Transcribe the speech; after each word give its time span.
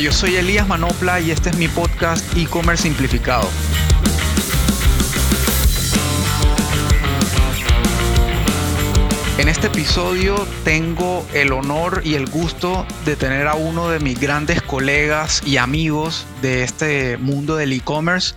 yo 0.00 0.12
soy 0.12 0.36
Elías 0.36 0.66
Manopla 0.66 1.20
y 1.20 1.30
este 1.30 1.50
es 1.50 1.58
mi 1.58 1.68
podcast 1.68 2.24
e-commerce 2.34 2.84
simplificado. 2.84 3.46
En 9.36 9.48
este 9.48 9.66
episodio 9.66 10.46
tengo 10.64 11.26
el 11.34 11.52
honor 11.52 12.00
y 12.04 12.14
el 12.14 12.30
gusto 12.30 12.86
de 13.04 13.14
tener 13.16 13.46
a 13.46 13.54
uno 13.54 13.90
de 13.90 14.00
mis 14.00 14.18
grandes 14.18 14.62
colegas 14.62 15.42
y 15.46 15.58
amigos 15.58 16.26
de 16.40 16.62
este 16.62 17.18
mundo 17.18 17.56
del 17.56 17.72
e-commerce. 17.72 18.34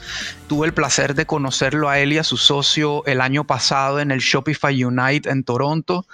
Tuve 0.48 0.68
el 0.68 0.74
placer 0.74 1.16
de 1.16 1.26
conocerlo 1.26 1.88
a 1.88 2.00
él 2.00 2.12
y 2.12 2.18
a 2.18 2.24
su 2.26 2.36
socio 2.36 3.06
el 3.06 3.22
año 3.22 3.46
pasado 3.46 4.02
en 4.02 4.12
el 4.12 4.20
Shopify 4.20 4.84
Unite 4.84 5.30
en 5.30 5.46
Toronto. 5.46 6.08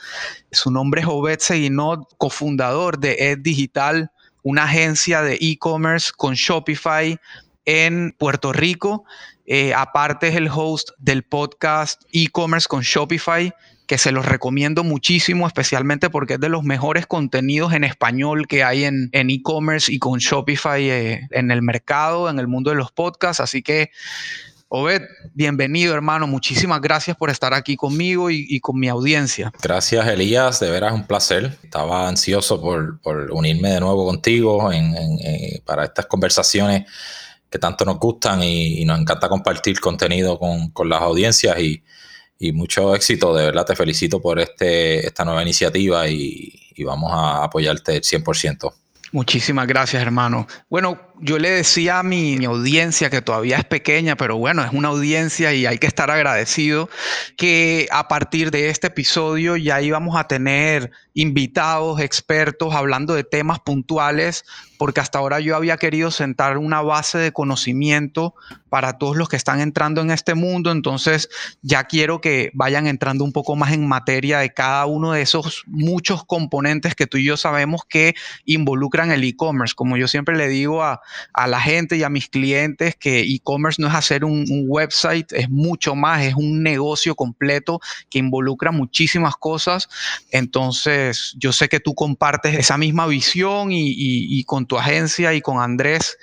Su 0.52 0.70
nombre 0.70 1.02
es 1.02 1.08
Obed 1.08 1.40
Seguinot, 1.40 2.08
cofundador 2.18 3.00
de 3.00 3.32
Ed 3.32 3.40
Digital, 3.40 4.12
una 4.44 4.64
agencia 4.64 5.22
de 5.22 5.38
e-commerce 5.42 6.12
con 6.16 6.34
Shopify 6.36 7.20
en 7.66 8.16
Puerto 8.18 8.54
Rico. 8.54 9.06
Eh, 9.46 9.74
aparte 9.74 10.28
es 10.28 10.36
el 10.36 10.50
host 10.54 10.90
del 10.98 11.24
podcast 11.24 12.04
e-commerce 12.12 12.68
con 12.68 12.82
Shopify 12.82 13.54
que 13.90 13.98
se 13.98 14.12
los 14.12 14.24
recomiendo 14.24 14.84
muchísimo, 14.84 15.48
especialmente 15.48 16.12
porque 16.12 16.36
es 16.36 16.40
de 16.40 16.48
los 16.48 16.64
mejores 16.64 17.08
contenidos 17.08 17.74
en 17.74 17.84
español 17.84 18.46
que 18.46 18.64
hay 18.64 18.84
en 18.86 19.10
e-commerce 19.12 19.92
y 19.92 19.98
con 19.98 20.20
Shopify 20.20 20.88
eh, 20.88 21.28
en 21.32 21.50
el 21.50 21.64
mercado, 21.64 22.30
en 22.30 22.38
el 22.38 22.48
mundo 22.48 22.70
de 22.70 22.76
los 22.76 22.92
podcasts. 22.92 23.40
Así 23.40 23.64
que, 23.64 23.90
Obed, 24.72 25.02
bienvenido 25.34 25.96
hermano, 25.96 26.28
muchísimas 26.28 26.80
gracias 26.80 27.18
por 27.18 27.32
estar 27.32 27.56
aquí 27.56 27.76
conmigo 27.76 28.30
y, 28.30 28.60
con 28.60 28.80
mi 28.80 28.88
audiencia. 28.88 29.52
Gracias 29.62 30.08
Elías, 30.08 30.60
de 30.60 30.70
veras 30.70 30.94
un 30.94 31.08
placer. 31.08 31.58
Estaba 31.64 32.08
ansioso 32.08 32.62
por, 32.62 33.00
unirme 33.32 33.70
de 33.72 33.80
nuevo 33.80 34.06
contigo 34.06 34.72
eh, 34.72 35.62
para 35.66 35.86
estas 35.86 36.06
conversaciones 36.06 36.86
que 37.50 37.58
tanto 37.58 37.84
nos 37.84 37.98
gustan 37.98 38.44
y, 38.44 38.86
nos 38.86 39.00
encanta 39.00 39.28
compartir 39.28 39.80
contenido 39.80 40.38
con, 40.38 40.72
las 40.88 41.02
audiencias 41.02 41.60
y 41.60 41.84
y 42.40 42.54
mucho 42.54 42.96
éxito. 42.96 43.36
De 43.36 43.46
verdad 43.46 43.66
te 43.66 43.76
felicito 43.76 44.22
por 44.22 44.40
este, 44.40 45.06
esta 45.06 45.26
nueva 45.26 45.42
iniciativa 45.42 46.08
y, 46.08 46.54
y 46.74 46.84
vamos 46.84 47.12
a 47.14 47.44
apoyarte 47.44 48.02
100%. 48.02 48.74
Muchísimas 49.12 49.66
gracias, 49.66 50.04
hermano. 50.04 50.46
Bueno, 50.70 51.00
yo 51.20 51.40
le 51.40 51.50
decía 51.50 52.00
a 52.00 52.04
mi, 52.04 52.44
audiencia, 52.46 53.10
que 53.10 53.24
todavía 53.24 53.58
es 53.58 53.66
pequeña, 53.66 54.16
pero 54.16 54.38
bueno, 54.38 54.64
es 54.64 54.72
una 54.72 54.90
audiencia 54.90 55.52
y 55.54 55.66
hay 55.66 55.80
que 55.80 55.88
estar 55.88 56.12
agradecido, 56.12 56.90
que 57.36 57.88
a 57.92 58.08
partir 58.08 58.52
de 58.52 58.70
este 58.70 58.88
episodio 58.88 59.58
ya 59.58 59.82
íbamos 59.82 60.16
a 60.16 60.28
tener 60.28 60.92
invitados, 61.16 62.00
expertos, 62.02 62.76
hablando 62.76 63.16
de 63.16 63.24
temas 63.24 63.60
puntuales, 63.60 64.46
porque 64.78 65.02
hasta 65.02 65.18
ahora 65.18 65.40
yo 65.40 65.56
había 65.56 65.78
querido 65.78 66.12
sentar 66.12 66.60
una 66.60 66.82
base 66.82 67.18
de 67.18 67.32
conocimiento 67.32 68.36
para 68.70 68.98
todos 68.98 69.18
los 69.18 69.30
que 69.30 69.36
están 69.36 69.60
entrando 69.60 70.02
en 70.02 70.12
este 70.12 70.36
mundo, 70.36 70.72
entonces 70.72 71.30
ya 71.62 71.84
quiero 71.86 72.22
que 72.22 72.52
vayan 72.54 72.88
entrando 72.88 73.24
un 73.24 73.32
poco 73.32 73.56
más 73.56 73.74
en 73.74 73.88
materia 73.88 74.40
de 74.40 74.54
cada 74.54 74.86
uno 74.86 75.12
de 75.12 75.22
esos 75.22 75.64
muchos 75.68 76.24
componentes 76.26 76.96
que 76.96 77.08
tú 77.08 77.18
y 77.18 77.26
yo 77.26 77.38
sabemos 77.38 77.82
que 77.88 78.16
involucran 78.46 79.12
el 79.12 79.24
e-commerce. 79.24 79.74
Como 79.76 79.98
yo 79.98 80.08
siempre 80.08 80.38
le 80.38 80.48
digo 80.48 80.84
a, 80.84 81.02
a 81.34 81.48
la 81.48 81.60
gente 81.60 81.98
y 81.98 82.04
a 82.04 82.10
mis 82.10 82.30
clientes 82.30 82.96
que 82.96 83.22
e-commerce 83.22 83.82
no 83.82 83.88
es 83.88 83.94
hacer 83.94 84.24
un, 84.26 84.46
website, 84.68 85.32
es 85.34 85.50
mucho 85.50 85.96
más, 85.96 86.24
es 86.24 86.36
un 86.36 86.62
negocio 86.62 87.16
completo 87.16 87.80
que 88.10 88.20
involucra 88.20 88.72
muchísimas 88.72 89.36
cosas. 89.36 89.90
Entonces, 90.32 91.36
yo 91.38 91.54
sé 91.54 91.70
que 91.70 91.80
tú 91.80 91.96
compartes 91.96 92.58
esa 92.58 92.78
misma 92.78 93.08
visión 93.08 93.70
y 93.72 94.44
con 94.44 94.66
tu 94.66 94.78
agencia 94.78 95.34
y 95.34 95.42
con 95.42 95.60
Andrés 95.60 96.18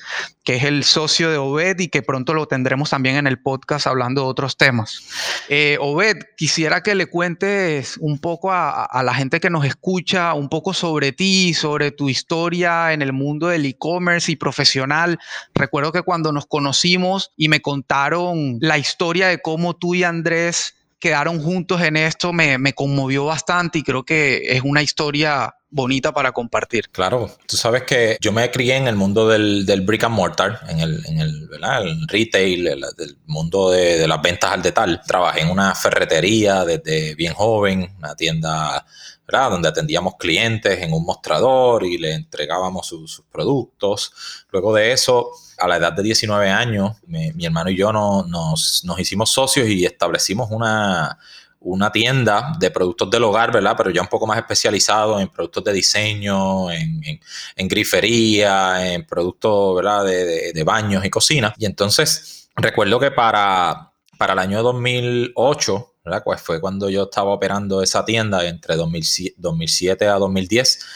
que 0.46 0.54
es 0.54 0.62
el 0.62 0.84
socio 0.84 1.28
de 1.28 1.38
Obed 1.38 1.80
y 1.80 1.88
que 1.88 2.02
pronto 2.02 2.32
lo 2.32 2.46
tendremos 2.46 2.90
también 2.90 3.16
en 3.16 3.26
el 3.26 3.40
podcast 3.40 3.88
hablando 3.88 4.22
de 4.22 4.28
otros 4.28 4.56
temas. 4.56 5.02
Eh, 5.48 5.76
Obed, 5.80 6.18
quisiera 6.36 6.84
que 6.84 6.94
le 6.94 7.06
cuentes 7.06 7.96
un 7.98 8.20
poco 8.20 8.52
a, 8.52 8.88
la 9.02 9.12
gente 9.12 9.40
que 9.40 9.50
nos 9.50 9.64
escucha, 9.64 10.34
un 10.34 10.48
poco 10.48 10.72
sobre 10.72 11.10
ti, 11.10 11.52
sobre 11.52 11.90
tu 11.90 12.08
historia 12.08 12.92
en 12.92 13.02
el 13.02 13.12
mundo 13.12 13.48
del 13.48 13.66
e-commerce 13.66 14.30
y 14.30 14.36
profesional. 14.36 15.18
Recuerdo 15.52 15.90
que 15.90 16.02
cuando 16.02 16.30
nos 16.30 16.46
conocimos 16.46 17.32
y 17.36 17.48
me 17.48 17.60
contaron 17.60 18.58
la 18.60 18.78
historia 18.78 19.26
de 19.26 19.42
cómo 19.42 19.74
tú 19.74 19.96
y 19.96 20.04
Andrés 20.04 20.75
quedaron 20.98 21.42
juntos 21.42 21.80
en 21.82 21.96
esto, 21.96 22.32
me, 22.32 22.58
me 22.58 22.72
conmovió 22.72 23.26
bastante 23.26 23.78
y 23.78 23.82
creo 23.82 24.04
que 24.04 24.56
es 24.56 24.62
una 24.62 24.82
historia 24.82 25.54
bonita 25.76 26.12
para 26.12 26.32
compartir. 26.32 26.88
Claro, 26.90 27.30
tú 27.46 27.56
sabes 27.56 27.82
que 27.82 28.16
yo 28.20 28.32
me 28.32 28.50
crié 28.50 28.76
en 28.76 28.88
el 28.88 28.96
mundo 28.96 29.28
del, 29.28 29.66
brick 29.82 30.04
and 30.04 30.14
mortar, 30.14 30.60
en 30.68 30.80
el, 30.80 31.04
en 31.06 31.20
el, 31.20 32.08
retail, 32.08 32.66
el, 32.66 32.84
del 32.96 33.18
mundo 33.26 33.70
de, 33.70 34.06
las 34.08 34.22
ventas 34.22 34.52
al 34.52 34.62
detalle. 34.62 35.00
Trabajé 35.06 35.42
en 35.42 35.50
una 35.50 35.74
ferretería 35.74 36.64
desde 36.64 37.14
bien 37.14 37.34
joven, 37.34 37.94
una 37.98 38.14
tienda 38.14 38.84
¿verdad? 39.26 39.50
donde 39.50 39.68
atendíamos 39.68 40.14
clientes 40.16 40.80
en 40.80 40.92
un 40.92 41.04
mostrador 41.04 41.84
y 41.84 41.98
le 41.98 42.14
entregábamos 42.14 42.86
sus 42.86 43.22
productos. 43.30 44.12
Luego 44.50 44.74
de 44.74 44.92
eso, 44.92 45.30
a 45.58 45.66
la 45.66 45.76
edad 45.76 45.92
de 45.92 46.02
19 46.02 46.48
años, 46.50 46.96
mi, 47.06 47.44
hermano 47.44 47.70
y 47.70 47.76
yo 47.76 47.92
nos, 47.92 48.84
nos 48.84 49.00
hicimos 49.00 49.30
socios 49.30 49.68
y 49.68 49.84
establecimos 49.84 50.50
una 50.50 51.18
una 51.66 51.90
tienda 51.90 52.52
de 52.58 52.70
productos 52.70 53.10
del 53.10 53.24
hogar, 53.24 53.52
¿verdad? 53.52 53.74
Pero 53.76 53.90
ya 53.90 54.00
un 54.00 54.06
poco 54.06 54.26
más 54.26 54.38
especializado 54.38 55.18
en 55.18 55.28
productos 55.28 55.64
de 55.64 55.72
diseño, 55.72 56.70
en, 56.70 57.20
grifería, 57.56 58.92
en 58.92 59.04
productos, 59.04 59.74
¿verdad? 59.74 60.04
De, 60.04 60.62
baños 60.64 61.04
y 61.04 61.10
cocina. 61.10 61.52
Y 61.58 61.66
entonces, 61.66 62.48
recuerdo 62.54 63.00
que 63.00 63.10
para, 63.10 63.92
para 64.16 64.34
el 64.34 64.38
año 64.38 64.62
2008, 64.62 65.94
Pues 66.24 66.40
fue 66.40 66.60
cuando 66.60 66.88
yo 66.88 67.04
estaba 67.04 67.30
operando 67.30 67.82
esa 67.82 68.04
tienda 68.04 68.46
entre 68.46 68.76
2007 68.76 70.06
a 70.06 70.14
2010. 70.14 70.86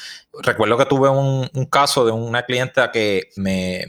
Recuerdo 0.43 0.79
que 0.79 0.87
tuve 0.87 1.09
un, 1.09 1.49
caso 1.67 2.05
de 2.05 2.13
una 2.13 2.43
clienta 2.45 2.93
que 2.93 3.31
me, 3.37 3.85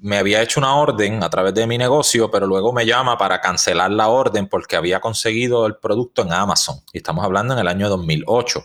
me 0.00 0.18
había 0.18 0.42
hecho 0.42 0.60
una 0.60 0.76
orden 0.76 1.22
a 1.22 1.30
través 1.30 1.54
de 1.54 1.66
mi 1.66 1.78
negocio, 1.78 2.30
pero 2.30 2.46
luego 2.46 2.72
me 2.72 2.84
llama 2.84 3.16
para 3.16 3.40
cancelar 3.40 3.90
la 3.90 4.08
orden 4.08 4.48
porque 4.48 4.76
había 4.76 5.00
conseguido 5.00 5.66
el 5.66 5.76
producto 5.76 6.22
en 6.22 6.32
Amazon. 6.32 6.80
Y 6.92 6.98
estamos 6.98 7.24
hablando 7.24 7.54
en 7.54 7.60
el 7.60 7.68
año 7.68 7.88
2008, 7.88 8.64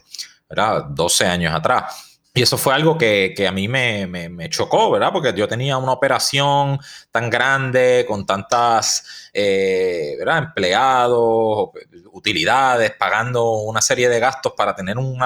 ¿verdad? 0.49 0.83
12 0.89 1.25
años 1.25 1.53
atrás. 1.53 2.10
Y 2.33 2.41
eso 2.41 2.57
fue 2.57 2.73
algo 2.73 2.97
que, 2.97 3.35
a 3.45 3.51
mí 3.51 3.67
me, 3.67 4.49
chocó, 4.49 4.89
¿verdad? 4.91 5.11
Porque 5.11 5.33
yo 5.33 5.49
tenía 5.49 5.77
una 5.77 5.91
operación 5.91 6.79
tan 7.11 7.29
grande, 7.29 8.05
con 8.07 8.25
tantas, 8.25 9.29
eh, 9.33 10.15
¿verdad? 10.17 10.37
Empleados, 10.37 11.71
utilidades, 12.13 12.93
pagando 12.97 13.51
una 13.55 13.81
serie 13.81 14.07
de 14.07 14.19
gastos 14.19 14.53
para 14.55 14.73
tener 14.73 14.97
un 14.97 15.19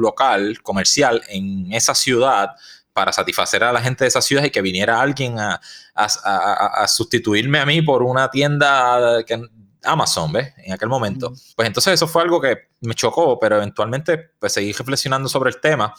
local 0.00 0.62
comercial 0.62 1.20
en 1.28 1.72
esa 1.72 1.96
ciudad 1.96 2.50
para 2.92 3.12
satisfacer 3.12 3.64
a 3.64 3.72
la 3.72 3.80
gente 3.80 4.04
de 4.04 4.08
esa 4.08 4.22
ciudad 4.22 4.44
y 4.44 4.50
que 4.50 4.62
viniera 4.62 5.00
alguien 5.00 5.38
a, 5.38 5.60
sustituirme 6.86 7.58
a 7.58 7.66
mí 7.66 7.82
por 7.82 8.02
una 8.02 8.30
tienda 8.30 9.24
que, 9.26 9.42
Amazon, 9.84 10.30
¿ves? 10.32 10.52
En 10.58 10.72
aquel 10.72 10.88
momento. 10.88 11.32
Pues 11.56 11.66
entonces 11.66 11.94
eso 11.94 12.06
fue 12.06 12.22
algo 12.22 12.40
que 12.40 12.68
me 12.80 12.94
chocó, 12.94 13.38
pero 13.40 13.56
eventualmente 13.56 14.16
pues 14.38 14.52
seguí 14.52 14.72
reflexionando 14.72 15.28
sobre 15.28 15.50
el 15.50 15.60
tema 15.60 15.92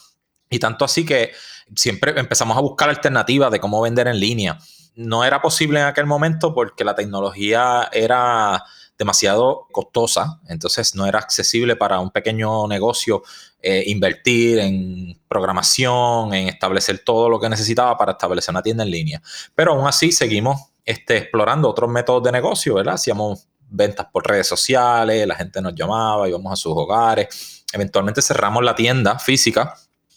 y 0.54 0.60
tanto 0.60 0.86
así 0.86 1.06
que 1.06 1.32
siempre 1.76 2.14
empezamos 2.20 2.56
a 2.58 2.62
buscar 2.62 2.90
alternativas 2.90 3.52
de 3.52 3.60
cómo 3.60 3.82
vender 3.82 4.08
en 4.08 4.20
línea. 4.20 4.60
No 4.96 5.24
era 5.24 5.42
posible 5.42 5.80
en 5.80 5.88
aquel 5.88 6.06
momento 6.06 6.54
porque 6.54 6.84
la 6.84 6.94
tecnología 6.94 7.90
era 7.92 8.64
demasiado 8.98 9.68
costosa, 9.72 10.40
entonces 10.48 10.94
no 10.94 11.08
era 11.08 11.18
accesible 11.18 11.76
para 11.76 12.00
un 12.00 12.12
pequeño 12.12 12.68
negocio 12.68 13.24
eh, 13.60 13.84
invertir 13.88 14.60
en 14.60 15.20
programación, 15.28 16.34
en 16.36 16.48
establecer 16.48 17.00
todo 17.00 17.28
lo 17.28 17.40
que 17.40 17.50
necesitaba 17.50 17.98
para 17.98 18.12
establecer 18.12 18.52
una 18.52 18.62
tienda 18.62 18.84
en 18.84 18.92
línea. 18.92 19.22
Pero 19.56 19.74
aún 19.74 19.88
así 19.88 20.12
seguimos 20.12 20.62
este, 20.86 21.18
explorando 21.18 21.68
otros 21.68 21.90
métodos 21.90 22.24
de 22.24 22.32
negocio, 22.32 22.76
¿verdad? 22.76 22.96
Hacíamos 22.96 23.48
ventas 23.68 24.06
por 24.12 24.28
redes 24.28 24.46
sociales, 24.46 25.26
la 25.26 25.36
gente 25.36 25.60
nos 25.60 25.74
llamaba, 25.74 26.30
íbamos 26.30 26.54
a 26.54 26.56
sus 26.56 26.74
hogares. 26.76 27.64
Eventualmente 27.74 28.22
cerramos 28.22 28.64
la 28.64 28.76
tienda 28.76 29.18
física 29.18 29.74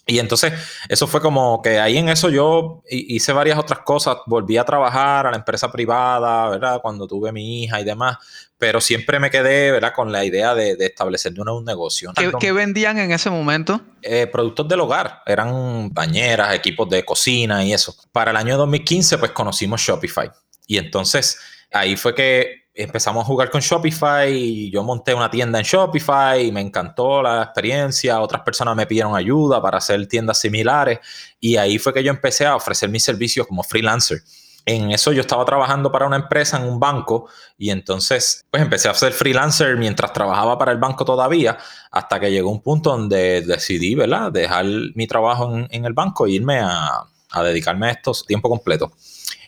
y 0.07 0.19
entonces 0.19 0.53
eso 0.87 1.05
fue 1.05 1.19
como 1.19 1.61
que 1.61 1.79
ahí 1.79 1.97
en 1.97 2.07
eso 2.07 2.29
yo 2.29 2.81
hice 2.89 3.33
varias 3.33 3.59
otras 3.59 3.79
cosas, 3.79 4.17
volví 4.25 4.57
a 4.57 4.63
trabajar 4.63 5.27
a 5.27 5.31
la 5.31 5.37
empresa 5.37 5.69
privada, 5.69 6.49
¿verdad? 6.49 6.79
Cuando 6.81 7.05
tuve 7.05 7.33
mi 7.33 7.63
hija 7.63 7.81
y 7.81 7.83
demás, 7.83 8.17
pero 8.57 8.79
siempre 8.79 9.19
me 9.19 9.29
quedé, 9.29 9.69
¿verdad? 9.69 9.93
Con 9.93 10.13
la 10.13 10.23
idea 10.23 10.55
de, 10.55 10.77
establecer 10.79 11.33
de 11.33 11.41
un 11.41 11.65
negocio. 11.65 12.13
¿Qué, 12.39 12.51
vendían 12.53 12.97
en 12.97 13.11
ese 13.11 13.29
momento? 13.29 13.81
Eh, 14.01 14.27
productos 14.27 14.67
del 14.69 14.79
hogar, 14.79 15.23
eran 15.25 15.93
bañeras, 15.93 16.55
equipos 16.55 16.89
de 16.89 17.03
cocina 17.03 17.65
y 17.65 17.73
eso. 17.73 17.93
Para 18.13 18.31
el 18.31 18.37
año 18.37 18.57
2015 18.57 19.17
pues 19.17 19.31
conocimos 19.31 19.81
Shopify 19.81 20.31
y 20.67 20.77
entonces 20.77 21.37
ahí 21.71 21.97
fue 21.97 22.15
que 22.15 22.66
empezamos 22.77 23.23
a 23.23 23.25
jugar 23.25 23.49
con 23.49 23.59
Shopify 23.59 24.31
y 24.31 24.69
yo 24.69 24.83
monté 24.83 25.13
una 25.13 25.29
tienda 25.29 25.57
en 25.59 25.65
Shopify 25.65 26.45
y 26.45 26.51
me 26.51 26.61
encantó 26.61 27.21
la 27.23 27.43
experiencia. 27.43 28.21
Otras 28.21 28.43
personas 28.43 28.75
me 28.75 28.85
pidieron 28.85 29.15
ayuda 29.15 29.61
para 29.61 29.79
hacer 29.79 30.07
tiendas 30.07 30.39
similares 30.39 30.99
y 31.39 31.57
ahí 31.57 31.79
fue 31.79 31.93
que 31.93 32.03
yo 32.03 32.11
empecé 32.11 32.45
a 32.45 32.55
ofrecer 32.55 32.89
mis 32.89 33.03
servicios 33.03 33.47
como 33.47 33.63
freelancer. 33.63 34.21
En 34.65 34.91
eso 34.91 35.11
yo 35.11 35.21
estaba 35.21 35.45
trabajando 35.45 35.91
para 35.91 36.05
una 36.05 36.17
empresa 36.17 36.57
en 36.57 36.65
un 36.65 36.79
banco 36.79 37.29
y 37.57 37.69
entonces 37.69 38.45
pues 38.51 38.61
empecé 38.61 38.89
a 38.89 38.93
ser 38.93 39.13
freelancer 39.13 39.77
mientras 39.77 40.13
trabajaba 40.13 40.57
para 40.57 40.71
el 40.71 40.77
banco 40.77 41.05
todavía 41.05 41.57
hasta 41.89 42.19
que 42.19 42.29
llegó 42.29 42.51
un 42.51 42.61
punto 42.61 42.91
donde 42.91 43.41
decidí, 43.41 43.95
¿verdad? 43.95 44.31
Dejar 44.31 44.65
mi 44.93 45.07
trabajo 45.07 45.55
en, 45.55 45.67
en 45.71 45.85
el 45.85 45.93
banco 45.93 46.27
e 46.27 46.31
irme 46.31 46.59
a, 46.59 47.05
a 47.31 47.43
dedicarme 47.43 47.87
a 47.87 47.91
esto 47.91 48.11
tiempo 48.27 48.49
completo. 48.49 48.91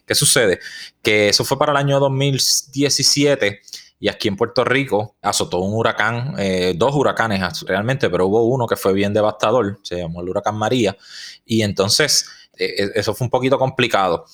¿Qué 0.09 0.15
sucede? 0.15 0.59
Que 1.03 1.29
eso 1.29 1.45
fue 1.45 1.59
para 1.59 1.71
el 1.71 1.77
año 1.77 2.00
2017 2.00 3.61
y 4.00 4.07
aquí 4.07 4.27
en 4.27 4.35
Puerto 4.35 4.65
Rico 4.65 5.17
azotó 5.21 5.59
un 5.59 5.75
huracán, 5.75 6.33
eh, 6.39 6.73
dos 6.75 6.95
huracanes 6.95 7.61
realmente, 7.67 8.09
pero 8.09 8.25
hubo 8.25 8.41
uno 8.45 8.65
que 8.65 8.75
fue 8.75 8.91
bien 8.91 9.13
devastador, 9.13 9.79
se 9.83 9.97
llamó 9.97 10.21
el 10.21 10.29
huracán 10.29 10.56
María, 10.56 10.97
y 11.45 11.61
entonces 11.61 12.27
eh, 12.57 12.73
eh, 12.85 12.91
eso 12.95 13.13
fue 13.13 13.25
un 13.25 13.29
poquito 13.29 13.59
complicado. 13.59 14.25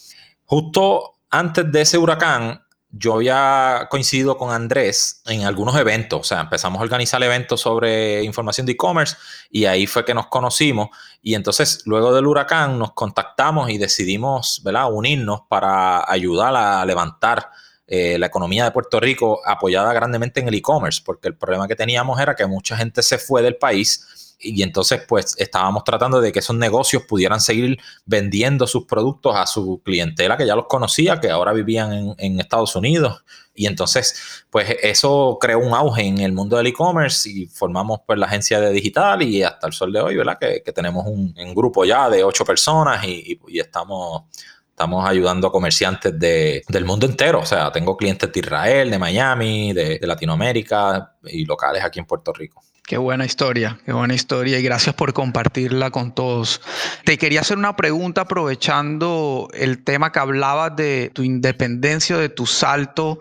Justo 0.46 1.16
antes 1.30 1.70
de 1.70 1.82
ese 1.82 1.98
huracán, 1.98 2.62
yo 2.98 3.16
había 3.16 3.88
coincidido 3.90 4.38
con 4.38 4.52
Andrés 4.52 5.22
en 5.26 5.44
algunos 5.44 5.76
eventos, 5.76 6.22
o 6.22 6.24
sea, 6.24 6.40
empezamos 6.40 6.80
a 6.80 6.84
organizar 6.84 7.22
eventos 7.22 7.60
sobre 7.60 8.24
información 8.24 8.66
de 8.66 8.72
e-commerce 8.72 9.18
y 9.50 9.66
ahí 9.66 9.86
fue 9.86 10.06
que 10.06 10.14
nos 10.14 10.28
conocimos 10.28 10.90
y 11.22 11.36
entonces 11.36 11.82
luego 11.86 12.14
del 12.14 12.26
huracán 12.26 12.80
nos 12.80 12.94
contactamos 12.94 13.70
y 13.70 13.78
decidimos, 13.78 14.62
¿verdad?, 14.64 14.90
unirnos 14.90 15.42
para 15.50 16.10
ayudar 16.10 16.56
a 16.56 16.86
levantar 16.86 17.50
eh, 17.86 18.18
la 18.18 18.28
economía 18.28 18.64
de 18.64 18.72
Puerto 18.72 19.02
Rico 19.02 19.42
apoyada 19.46 19.92
grandemente 19.92 20.40
en 20.40 20.48
el 20.48 20.56
e-commerce, 20.56 21.02
porque 21.06 21.28
el 21.28 21.36
problema 21.36 21.68
que 21.68 21.76
teníamos 21.76 22.18
era 22.22 22.34
que 22.34 22.46
mucha 22.48 22.78
gente 22.78 23.04
se 23.04 23.18
fue 23.18 23.42
del 23.42 23.58
país 23.58 24.25
y 24.40 24.64
entonces 24.64 25.02
pues 25.08 25.36
estábamos 25.38 25.84
tratando 25.84 26.22
de 26.22 26.32
que 26.32 26.40
esos 26.40 26.56
negocios 26.56 27.04
pudieran 27.04 27.40
seguir 27.40 27.78
vendiendo 28.06 28.68
sus 28.68 28.86
productos 28.86 29.36
a 29.36 29.46
su 29.46 29.82
clientela 29.84 30.38
que 30.38 30.46
ya 30.46 30.56
los 30.56 30.66
conocía, 30.68 31.20
que 31.20 31.30
ahora 31.30 31.54
vivían 31.54 32.16
en, 32.18 32.40
Estados 32.40 32.76
Unidos. 32.76 33.24
Y 33.54 33.66
entonces 33.66 34.46
pues 34.50 34.76
eso 34.82 35.38
creó 35.40 35.60
un 35.60 35.74
auge 35.74 36.04
en 36.04 36.20
el 36.20 36.34
mundo 36.34 36.58
del 36.58 36.68
e-commerce 36.68 37.30
y 37.30 37.48
formamos 37.48 38.02
pues 38.06 38.20
la 38.20 38.28
agencia 38.28 38.60
de 38.60 38.72
digital 38.72 39.22
y 39.22 39.44
hasta 39.44 39.68
el 39.68 39.74
sol 39.74 39.94
de 39.94 40.02
hoy, 40.02 40.16
¿verdad? 40.16 40.38
Que, 40.40 40.62
tenemos 40.74 41.06
un, 41.08 41.34
grupo 41.56 41.86
ya 41.86 42.10
de 42.10 42.24
ocho 42.24 42.44
personas 42.44 43.04
y, 43.06 43.40
estamos 43.54 44.24
estamos 44.70 45.08
ayudando 45.08 45.48
a 45.48 45.52
comerciantes 45.54 46.20
del 46.20 46.86
mundo 46.86 47.06
entero. 47.06 47.40
O 47.40 47.46
sea, 47.46 47.72
tengo 47.72 47.96
clientes 47.96 48.30
de 48.30 48.40
Israel, 48.42 48.92
de 48.92 49.00
Miami, 49.00 49.72
de, 49.72 50.00
Latinoamérica 50.02 51.16
y 51.24 51.46
locales 51.46 51.82
aquí 51.82 52.00
en 52.00 52.06
Puerto 52.06 52.34
Rico. 52.34 52.62
Qué 52.88 53.00
buena 53.00 53.26
historia, 53.26 53.80
qué 53.84 53.94
buena 53.94 54.14
historia 54.14 54.60
y 54.60 54.62
gracias 54.62 54.94
por 54.94 55.12
compartirla 55.14 55.90
con 55.90 56.14
todos. 56.14 56.62
Te 57.04 57.18
quería 57.18 57.42
hacer 57.42 57.58
una 57.58 57.76
pregunta 57.76 58.22
aprovechando 58.22 59.50
el 59.56 59.84
tema 59.84 60.12
que 60.12 60.20
hablabas 60.20 60.76
de 60.76 61.10
tu 61.12 61.24
independencia, 61.24 62.16
de 62.16 62.30
tu 62.30 62.46
salto, 62.46 63.18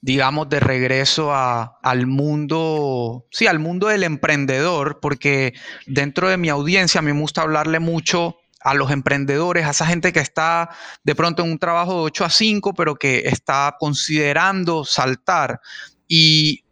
digamos, 0.00 0.48
de 0.48 0.60
regreso 0.60 1.34
al 1.34 2.06
mundo, 2.06 3.26
sí, 3.32 3.48
al 3.48 3.58
mundo 3.58 3.88
del 3.88 4.04
emprendedor, 4.04 5.00
porque 5.00 5.52
dentro 5.86 6.28
de 6.28 6.36
mi 6.36 6.48
audiencia 6.48 7.00
a 7.00 7.02
me 7.02 7.10
gusta 7.10 7.42
hablarle 7.42 7.80
mucho 7.80 8.36
a 8.60 8.74
los 8.74 8.92
emprendedores, 8.92 9.66
a 9.66 9.70
esa 9.70 9.86
gente 9.86 10.12
que 10.12 10.20
está 10.20 10.70
de 11.02 11.16
pronto 11.16 11.42
en 11.42 11.50
un 11.50 11.58
trabajo 11.58 11.94
de 11.94 12.02
8 12.02 12.24
a 12.24 12.30
5, 12.30 12.72
pero 12.72 12.94
que 12.94 13.22
está 13.26 13.74
considerando 13.80 14.84
saltar. 14.84 15.60
Y 16.06 16.62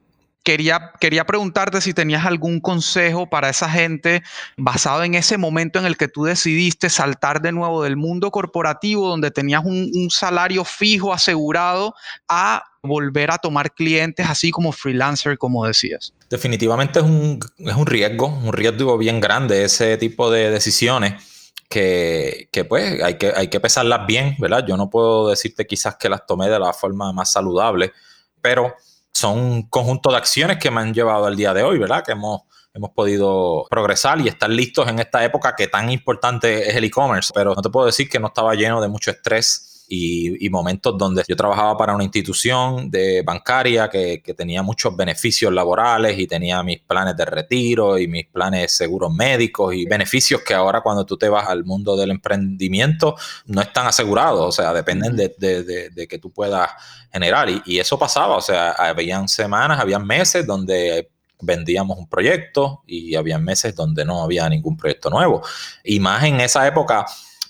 Quería, 0.46 0.92
quería, 1.00 1.26
preguntarte 1.26 1.80
si 1.80 1.92
tenías 1.92 2.24
algún 2.24 2.60
consejo 2.60 3.28
para 3.28 3.48
esa 3.48 3.68
gente 3.68 4.22
basado 4.56 5.02
en 5.02 5.16
ese 5.16 5.38
momento 5.38 5.80
en 5.80 5.86
el 5.86 5.96
que 5.96 6.06
tú 6.06 6.22
decidiste 6.22 6.88
saltar 6.88 7.42
de 7.42 7.50
nuevo 7.50 7.82
del 7.82 7.96
mundo 7.96 8.30
corporativo, 8.30 9.08
donde 9.08 9.32
tenías 9.32 9.64
un, 9.64 10.08
salario 10.08 10.62
fijo 10.62 11.12
asegurado, 11.12 11.96
a 12.28 12.62
volver 12.80 13.32
a 13.32 13.38
tomar 13.38 13.74
clientes 13.74 14.24
así 14.30 14.52
como 14.52 14.70
freelancer, 14.70 15.36
como 15.36 15.66
decías. 15.66 16.14
Definitivamente 16.30 17.00
es 17.00 17.04
un, 17.04 17.40
es 17.58 17.74
un 17.74 17.86
riesgo, 17.86 18.28
un 18.28 18.52
riesgo 18.52 18.96
bien 18.98 19.20
grande 19.20 19.64
ese 19.64 19.96
tipo 19.96 20.30
de 20.30 20.52
decisiones. 20.52 21.50
Que, 21.68 22.48
que, 22.52 22.64
pues 22.64 23.02
hay 23.02 23.18
que, 23.18 23.32
hay 23.34 23.48
que 23.48 23.58
pesarlas 23.58 24.06
bien, 24.06 24.36
¿verdad? 24.38 24.64
Yo 24.64 24.76
no 24.76 24.88
puedo 24.88 25.28
decirte 25.28 25.66
quizás 25.66 25.96
que 25.96 26.08
las 26.08 26.24
tomé 26.24 26.48
de 26.48 26.60
la 26.60 26.72
forma 26.72 27.12
más 27.12 27.32
saludable, 27.32 27.92
pero 28.40 28.76
son 29.16 29.38
un 29.38 29.62
conjunto 29.68 30.10
de 30.10 30.16
acciones 30.16 30.58
que 30.58 30.70
me 30.70 30.80
han 30.80 30.92
llevado 30.92 31.26
al 31.26 31.36
día 31.36 31.54
de 31.54 31.62
hoy, 31.62 31.78
¿verdad? 31.78 32.04
Que 32.04 32.12
hemos, 32.12 32.42
hemos 32.74 32.90
podido 32.90 33.66
progresar 33.70 34.20
y 34.20 34.28
estar 34.28 34.50
listos 34.50 34.88
en 34.88 34.98
esta 34.98 35.24
época 35.24 35.54
que 35.56 35.68
tan 35.68 35.90
importante 35.90 36.68
es 36.68 36.76
el 36.76 36.84
e-commerce. 36.84 37.32
Pero 37.34 37.54
no 37.54 37.62
te 37.62 37.70
puedo 37.70 37.86
decir 37.86 38.08
que 38.08 38.20
no 38.20 38.28
estaba 38.28 38.54
lleno 38.54 38.80
de 38.80 38.88
mucho 38.88 39.10
estrés 39.10 39.75
y, 39.88 40.48
momentos 40.50 40.96
donde 40.96 41.22
yo 41.26 41.36
trabajaba 41.36 41.76
para 41.76 41.94
una 41.94 42.04
institución 42.04 42.90
de 42.90 43.22
bancaria 43.22 43.88
que, 43.88 44.22
tenía 44.36 44.62
muchos 44.62 44.96
beneficios 44.96 45.52
laborales 45.52 46.18
y 46.18 46.26
tenía 46.26 46.62
mis 46.62 46.80
planes 46.80 47.16
de 47.16 47.24
retiro 47.24 47.98
y 47.98 48.08
mis 48.08 48.26
planes 48.26 48.62
de 48.62 48.68
seguros 48.68 49.12
médicos 49.12 49.74
y 49.74 49.86
beneficios 49.86 50.42
que 50.42 50.54
ahora 50.54 50.80
cuando 50.80 51.04
tú 51.04 51.16
te 51.16 51.28
vas 51.28 51.48
al 51.48 51.64
mundo 51.64 51.96
del 51.96 52.10
emprendimiento 52.10 53.16
no 53.46 53.60
están 53.60 53.86
asegurados, 53.86 54.46
o 54.46 54.52
sea, 54.52 54.72
dependen 54.72 55.16
de, 55.16 56.06
que 56.08 56.18
tú 56.18 56.30
puedas 56.30 56.70
generar. 57.12 57.48
Y, 57.48 57.62
y, 57.66 57.78
eso 57.78 57.98
pasaba, 57.98 58.36
o 58.36 58.42
sea, 58.42 58.72
habían 58.72 59.28
semanas, 59.28 59.80
habían 59.80 60.06
meses 60.06 60.46
donde 60.46 61.10
vendíamos 61.40 61.98
un 61.98 62.08
proyecto 62.08 62.82
y 62.86 63.14
había 63.14 63.38
meses 63.38 63.74
donde 63.74 64.04
no 64.04 64.22
había 64.22 64.48
ningún 64.48 64.76
proyecto 64.76 65.10
nuevo. 65.10 65.42
Y 65.84 66.00
más 66.00 66.24
en 66.24 66.40
esa 66.40 66.66
época 66.66 67.06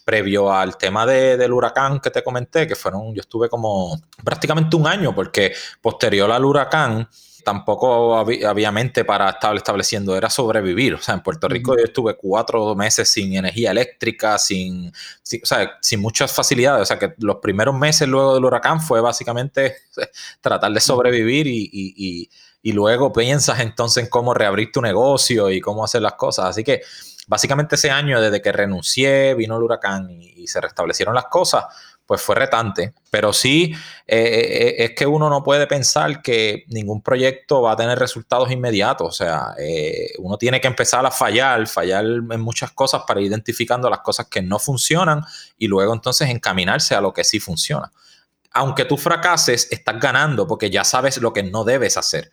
previo 0.06 0.52
al 0.52 0.78
tema 0.78 1.04
del 1.04 1.52
huracán 1.52 1.98
que 1.98 2.12
te 2.12 2.22
comenté, 2.22 2.64
que 2.64 2.76
fueron, 2.76 3.12
yo 3.12 3.22
estuve 3.22 3.48
como 3.48 4.00
prácticamente 4.22 4.76
un 4.76 4.86
año, 4.86 5.12
porque 5.12 5.52
posterior 5.82 6.30
al 6.30 6.44
huracán 6.44 7.08
tampoco 7.44 8.16
había, 8.16 8.70
mente 8.70 9.04
para 9.04 9.30
estar 9.30 9.54
estableciendo, 9.56 10.16
era 10.16 10.30
sobrevivir. 10.30 10.94
O 10.94 10.98
sea, 10.98 11.14
en 11.14 11.22
Puerto 11.22 11.48
Rico 11.48 11.76
yo 11.76 11.84
estuve 11.84 12.16
cuatro 12.16 12.76
meses 12.76 13.08
sin 13.08 13.34
energía 13.34 13.72
eléctrica, 13.72 14.38
sin, 14.38 14.88
o 14.88 15.46
sea, 15.46 15.76
sin 15.80 16.00
muchas 16.00 16.32
facilidades. 16.32 16.82
O 16.82 16.86
sea, 16.86 16.98
que 17.00 17.14
los 17.18 17.36
primeros 17.36 17.74
meses 17.74 18.06
luego 18.06 18.34
del 18.34 18.44
huracán 18.44 18.80
fue 18.80 19.00
básicamente 19.00 19.76
tratar 20.40 20.72
de 20.72 20.80
sobrevivir 20.80 21.48
y, 21.48 21.68
y, 21.72 22.30
y 22.62 22.72
luego 22.72 23.12
piensas 23.12 23.58
entonces 23.58 24.04
en 24.04 24.10
cómo 24.10 24.34
reabrir 24.34 24.70
tu 24.72 24.80
negocio 24.80 25.50
y 25.50 25.60
cómo 25.60 25.84
hacer 25.84 26.02
las 26.02 26.14
cosas. 26.14 26.46
Así 26.46 26.62
que 26.62 26.82
básicamente 27.26 27.74
ese 27.74 27.90
año, 27.90 28.20
desde 28.20 28.40
que 28.40 28.52
renuncié, 28.52 29.34
vino 29.34 29.56
el 29.56 29.62
huracán 29.62 30.10
y, 30.10 30.46
se 30.46 30.60
restablecieron 30.60 31.12
las 31.12 31.24
cosas, 31.24 31.64
pues 32.06 32.22
fue 32.22 32.36
retante. 32.36 32.94
Pero 33.10 33.32
sí, 33.32 33.74
eh, 34.06 34.16
eh, 34.16 34.68
eh, 34.68 34.74
es 34.84 34.90
que 34.92 35.06
uno 35.06 35.28
no 35.28 35.42
puede 35.42 35.66
pensar 35.66 36.22
que 36.22 36.64
ningún 36.68 37.02
proyecto 37.02 37.62
va 37.62 37.72
a 37.72 37.76
tener 37.76 37.98
resultados 37.98 38.52
inmediatos. 38.52 39.08
O 39.08 39.12
sea, 39.12 39.56
uno 40.18 40.38
tiene 40.38 40.60
que 40.60 40.68
empezar 40.68 41.04
a 41.04 41.10
fallar, 41.10 41.66
fallar 41.66 42.04
en 42.04 42.40
muchas 42.40 42.70
cosas 42.70 43.02
para 43.08 43.20
ir 43.20 43.26
identificando 43.26 43.90
las 43.90 44.00
cosas 44.00 44.26
que 44.28 44.40
no 44.40 44.60
funcionan 44.60 45.22
y 45.58 45.66
luego 45.66 45.92
entonces 45.92 46.30
encaminarse 46.30 46.94
a 46.94 47.00
lo 47.00 47.12
que 47.12 47.24
sí 47.24 47.40
funciona. 47.40 47.90
Aunque 48.52 48.84
tú 48.84 48.96
fracases, 48.96 49.66
estás 49.72 50.00
ganando 50.00 50.46
porque 50.46 50.70
ya 50.70 50.84
sabes 50.84 51.18
lo 51.18 51.32
que 51.32 51.42
no 51.42 51.64
debes 51.64 51.96
hacer. 51.96 52.32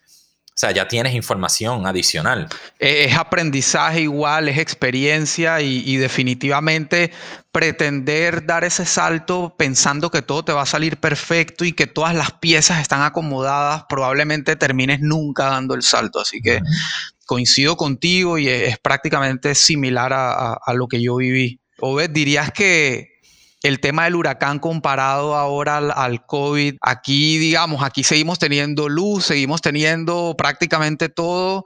O 0.54 0.56
sea, 0.56 0.70
ya 0.70 0.86
tienes 0.86 1.14
información 1.14 1.84
adicional. 1.84 2.48
E, 2.78 3.06
es 3.06 3.16
aprendizaje 3.16 4.02
igual, 4.02 4.48
es 4.48 4.58
experiencia 4.58 5.60
y, 5.60 5.96
definitivamente 5.96 7.10
pretender 7.50 8.46
dar 8.46 8.62
ese 8.62 8.86
salto 8.86 9.56
pensando 9.58 10.12
que 10.12 10.22
todo 10.22 10.44
te 10.44 10.52
va 10.52 10.62
a 10.62 10.66
salir 10.66 10.96
perfecto 10.98 11.64
y 11.64 11.72
que 11.72 11.88
todas 11.88 12.14
las 12.14 12.30
piezas 12.32 12.80
están 12.80 13.02
acomodadas, 13.02 13.84
probablemente 13.88 14.54
termines 14.54 15.00
nunca 15.00 15.46
dando 15.46 15.74
el 15.74 15.82
salto. 15.82 16.20
Así 16.20 16.40
que 16.40 16.60
coincido 17.26 17.76
contigo 17.76 18.38
y 18.38 18.48
es, 18.48 18.78
prácticamente 18.78 19.56
similar 19.56 20.12
a, 20.12 20.52
a 20.54 20.72
lo 20.74 20.86
que 20.86 21.02
yo 21.02 21.16
viví. 21.16 21.60
Obed, 21.80 22.10
dirías 22.10 22.52
que 22.52 23.13
el 23.64 23.80
tema 23.80 24.04
del 24.04 24.14
huracán 24.14 24.58
comparado 24.58 25.34
ahora 25.34 25.78
al, 25.78 26.26
COVID, 26.26 26.76
aquí 26.82 27.38
digamos, 27.38 27.82
aquí 27.82 28.04
seguimos 28.04 28.38
teniendo 28.38 28.90
luz, 28.90 29.24
seguimos 29.24 29.62
teniendo 29.62 30.34
prácticamente 30.36 31.08
todo. 31.08 31.64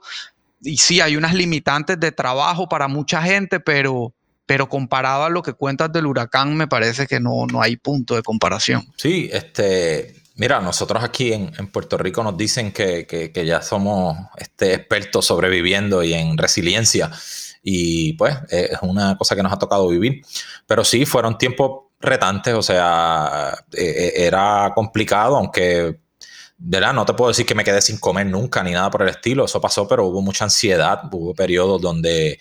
Y 0.61 0.77
sí, 0.77 1.01
hay 1.01 1.17
unas 1.17 1.33
limitantes 1.33 1.99
de 1.99 2.13
trabajo 2.13 2.69
para 2.69 2.87
mucha 2.87 3.21
gente, 3.21 3.59
pero, 3.59 4.13
pero 4.45 4.69
comparado 4.69 5.25
a 5.25 5.29
lo 5.29 5.43
que 5.43 5.51
cuentas 5.51 5.91
del 5.91 6.05
huracán, 6.05 6.55
me 6.55 6.69
parece 6.69 7.05
que 7.05 7.19
no, 7.19 7.45
no 7.47 7.61
hay 7.61 7.75
punto 7.75 8.15
de 8.15 8.23
comparación. 8.23 8.87
Sí, 8.95 9.29
este, 9.33 10.15
mira, 10.35 10.61
nosotros 10.61 11.03
aquí 11.03 11.33
en, 11.33 11.51
Puerto 11.67 11.97
Rico 11.97 12.23
nos 12.23 12.37
dicen 12.37 12.71
que, 12.71 13.43
ya 13.45 13.61
somos 13.61 14.17
este, 14.37 14.73
expertos 14.73 15.25
sobreviviendo 15.25 16.01
y 16.01 16.13
en 16.13 16.37
resiliencia. 16.37 17.11
Y 17.61 18.13
pues 18.13 18.37
es 18.49 18.79
una 18.83 19.17
cosa 19.17 19.35
que 19.35 19.43
nos 19.43 19.51
ha 19.51 19.59
tocado 19.59 19.89
vivir. 19.89 20.21
Pero 20.65 20.85
sí, 20.85 21.05
fueron 21.05 21.37
tiempos 21.37 21.88
retantes, 21.99 22.53
o 22.53 22.61
sea, 22.61 23.53
e, 23.73 23.83
e, 23.83 24.25
era 24.25 24.71
complicado, 24.75 25.35
aunque 25.37 25.99
¿verdad? 26.61 26.93
No 26.93 27.05
te 27.05 27.13
puedo 27.13 27.29
decir 27.29 27.45
que 27.45 27.55
me 27.55 27.63
quedé 27.63 27.81
sin 27.81 27.97
comer 27.97 28.25
nunca 28.25 28.61
ni 28.61 28.71
nada 28.71 28.91
por 28.91 29.01
el 29.01 29.09
estilo, 29.09 29.45
eso 29.45 29.61
pasó, 29.61 29.87
pero 29.87 30.05
hubo 30.05 30.21
mucha 30.21 30.43
ansiedad, 30.43 31.03
hubo 31.09 31.33
periodos 31.33 31.81
donde 31.81 32.37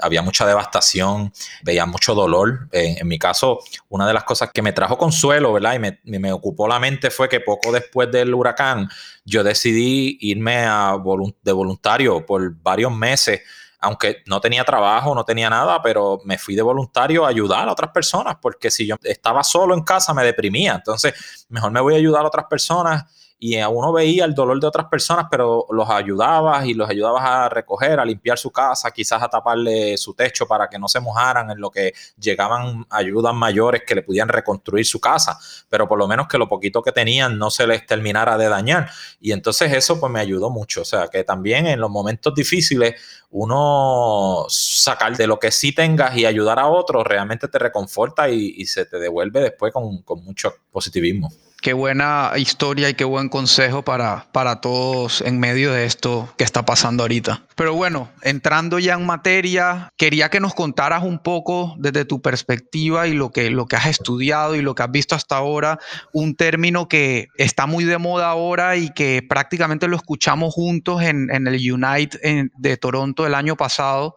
había 0.00 0.20
mucha 0.20 0.46
devastación, 0.46 1.32
veía 1.62 1.86
mucho 1.86 2.14
dolor. 2.14 2.68
En, 2.72 3.08
mi 3.08 3.18
caso, 3.18 3.60
una 3.88 4.06
de 4.06 4.12
las 4.12 4.24
cosas 4.24 4.50
que 4.52 4.60
me 4.60 4.72
trajo 4.72 4.98
consuelo, 4.98 5.52
¿verdad? 5.52 5.74
Y 5.74 5.78
me, 5.78 6.18
me, 6.18 6.32
ocupó 6.32 6.68
la 6.68 6.78
mente 6.78 7.10
fue 7.10 7.28
que 7.28 7.40
poco 7.40 7.72
después 7.72 8.10
del 8.10 8.34
huracán, 8.34 8.88
yo 9.24 9.42
decidí 9.42 10.18
irme 10.20 10.66
a 10.66 10.98
de 11.42 11.52
voluntario 11.52 12.26
por 12.26 12.54
varios 12.56 12.92
meses 12.92 13.40
aunque 13.84 14.22
no 14.26 14.40
tenía 14.40 14.64
trabajo, 14.64 15.14
no 15.14 15.24
tenía 15.24 15.50
nada, 15.50 15.82
pero 15.82 16.20
me 16.24 16.38
fui 16.38 16.54
de 16.54 16.62
voluntario 16.62 17.24
a 17.24 17.28
ayudar 17.28 17.68
a 17.68 17.72
otras 17.72 17.90
personas, 17.90 18.36
porque 18.40 18.70
si 18.70 18.86
yo 18.86 18.96
estaba 19.02 19.44
solo 19.44 19.74
en 19.74 19.82
casa 19.82 20.14
me 20.14 20.24
deprimía. 20.24 20.74
Entonces, 20.74 21.46
mejor 21.50 21.70
me 21.70 21.80
voy 21.80 21.94
a 21.94 21.98
ayudar 21.98 22.24
a 22.24 22.28
otras 22.28 22.46
personas 22.46 23.04
y 23.46 23.58
a 23.58 23.68
uno 23.68 23.92
veía 23.92 24.24
el 24.24 24.32
dolor 24.32 24.58
de 24.58 24.66
otras 24.66 24.86
personas, 24.86 25.26
pero 25.30 25.66
los 25.68 25.90
ayudabas 25.90 26.64
y 26.64 26.72
los 26.72 26.88
ayudabas 26.88 27.22
a 27.26 27.48
recoger, 27.50 28.00
a 28.00 28.04
limpiar 28.06 28.38
su 28.38 28.50
casa, 28.50 28.90
quizás 28.90 29.22
a 29.22 29.28
taparle 29.28 29.98
su 29.98 30.14
techo 30.14 30.46
para 30.46 30.66
que 30.66 30.78
no 30.78 30.88
se 30.88 30.98
mojaran 30.98 31.50
en 31.50 31.60
lo 31.60 31.70
que 31.70 31.92
llegaban 32.18 32.86
ayudas 32.88 33.34
mayores 33.34 33.82
que 33.86 33.96
le 33.96 34.02
pudieran 34.02 34.30
reconstruir 34.30 34.86
su 34.86 34.98
casa, 34.98 35.38
pero 35.68 35.86
por 35.86 35.98
lo 35.98 36.08
menos 36.08 36.26
que 36.26 36.38
lo 36.38 36.48
poquito 36.48 36.80
que 36.80 36.90
tenían 36.90 37.36
no 37.38 37.50
se 37.50 37.66
les 37.66 37.84
terminara 37.84 38.38
de 38.38 38.48
dañar. 38.48 38.88
Y 39.20 39.32
entonces 39.32 39.70
eso 39.74 40.00
pues 40.00 40.10
me 40.10 40.20
ayudó 40.20 40.48
mucho, 40.48 40.80
o 40.80 40.86
sea 40.86 41.08
que 41.08 41.22
también 41.22 41.66
en 41.66 41.80
los 41.80 41.90
momentos 41.90 42.34
difíciles 42.34 42.94
uno 43.28 44.46
sacar 44.48 45.18
de 45.18 45.26
lo 45.26 45.38
que 45.38 45.50
sí 45.50 45.74
tengas 45.74 46.16
y 46.16 46.24
ayudar 46.24 46.58
a 46.58 46.68
otros 46.68 47.06
realmente 47.06 47.48
te 47.48 47.58
reconforta 47.58 48.30
y, 48.30 48.64
se 48.64 48.86
te 48.86 48.98
devuelve 48.98 49.40
después 49.40 49.70
con, 49.70 50.00
con 50.00 50.24
mucho 50.24 50.50
positivismo. 50.70 51.28
Qué 51.64 51.72
buena 51.72 52.32
historia 52.36 52.90
y 52.90 52.94
qué 52.94 53.04
buen 53.04 53.30
consejo 53.30 53.80
para, 53.80 54.26
para 54.32 54.60
todos 54.60 55.22
en 55.22 55.40
medio 55.40 55.72
de 55.72 55.86
esto 55.86 56.30
que 56.36 56.44
está 56.44 56.66
pasando 56.66 57.04
ahorita. 57.04 57.46
Pero 57.56 57.72
bueno, 57.72 58.10
entrando 58.20 58.78
ya 58.78 58.92
en 58.92 59.06
materia, 59.06 59.88
quería 59.96 60.28
que 60.28 60.40
nos 60.40 60.52
contaras 60.52 61.04
un 61.04 61.18
poco 61.20 61.74
desde 61.78 62.04
tu 62.04 62.20
perspectiva 62.20 63.08
y 63.08 63.14
lo 63.14 63.30
que, 63.30 63.48
lo 63.48 63.64
que 63.64 63.76
has 63.76 63.86
estudiado 63.86 64.56
y 64.56 64.60
lo 64.60 64.74
que 64.74 64.82
has 64.82 64.90
visto 64.90 65.14
hasta 65.14 65.38
ahora, 65.38 65.78
un 66.12 66.36
término 66.36 66.86
que 66.86 67.28
está 67.38 67.64
muy 67.64 67.84
de 67.84 67.96
moda 67.96 68.28
ahora 68.28 68.76
y 68.76 68.90
que 68.90 69.24
prácticamente 69.26 69.88
lo 69.88 69.96
escuchamos 69.96 70.52
juntos 70.52 71.00
en, 71.00 71.30
el 71.30 71.72
Unite 71.72 72.18
de 72.58 72.76
Toronto 72.76 73.26
el 73.26 73.34
año 73.34 73.56
pasado, 73.56 74.16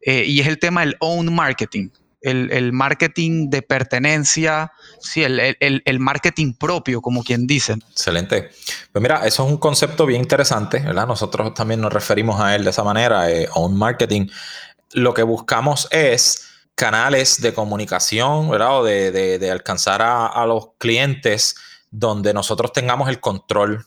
eh, 0.00 0.24
y 0.26 0.40
es 0.40 0.46
el 0.46 0.58
tema 0.58 0.80
del 0.80 0.96
own 1.00 1.34
marketing 1.34 1.90
el, 2.26 2.72
marketing 2.72 3.50
de 3.50 3.62
pertenencia, 3.62 4.72
sí, 5.00 5.22
el, 5.22 6.00
marketing 6.00 6.54
propio, 6.54 7.00
como 7.00 7.22
quien 7.22 7.46
dice. 7.46 7.74
Excelente. 7.90 8.50
Pues 8.92 9.02
mira, 9.02 9.26
eso 9.26 9.44
es 9.44 9.50
un 9.50 9.58
concepto 9.58 10.06
bien 10.06 10.22
interesante, 10.22 10.80
¿verdad? 10.80 11.06
Nosotros 11.06 11.54
también 11.54 11.80
nos 11.80 11.92
referimos 11.92 12.40
a 12.40 12.54
él 12.54 12.64
de 12.64 12.70
esa 12.70 12.82
manera, 12.82 13.30
eh, 13.30 13.48
own 13.54 13.76
marketing. 13.76 14.28
Lo 14.92 15.14
que 15.14 15.22
buscamos 15.22 15.88
es 15.90 16.48
canales 16.74 17.40
de 17.40 17.54
comunicación, 17.54 18.50
¿verdad? 18.50 18.80
O 18.80 18.84
de, 18.84 19.50
alcanzar 19.50 20.02
a, 20.02 20.26
a 20.26 20.46
los 20.46 20.70
clientes 20.78 21.56
donde 21.90 22.34
nosotros 22.34 22.72
tengamos 22.72 23.08
el 23.08 23.20
control 23.20 23.86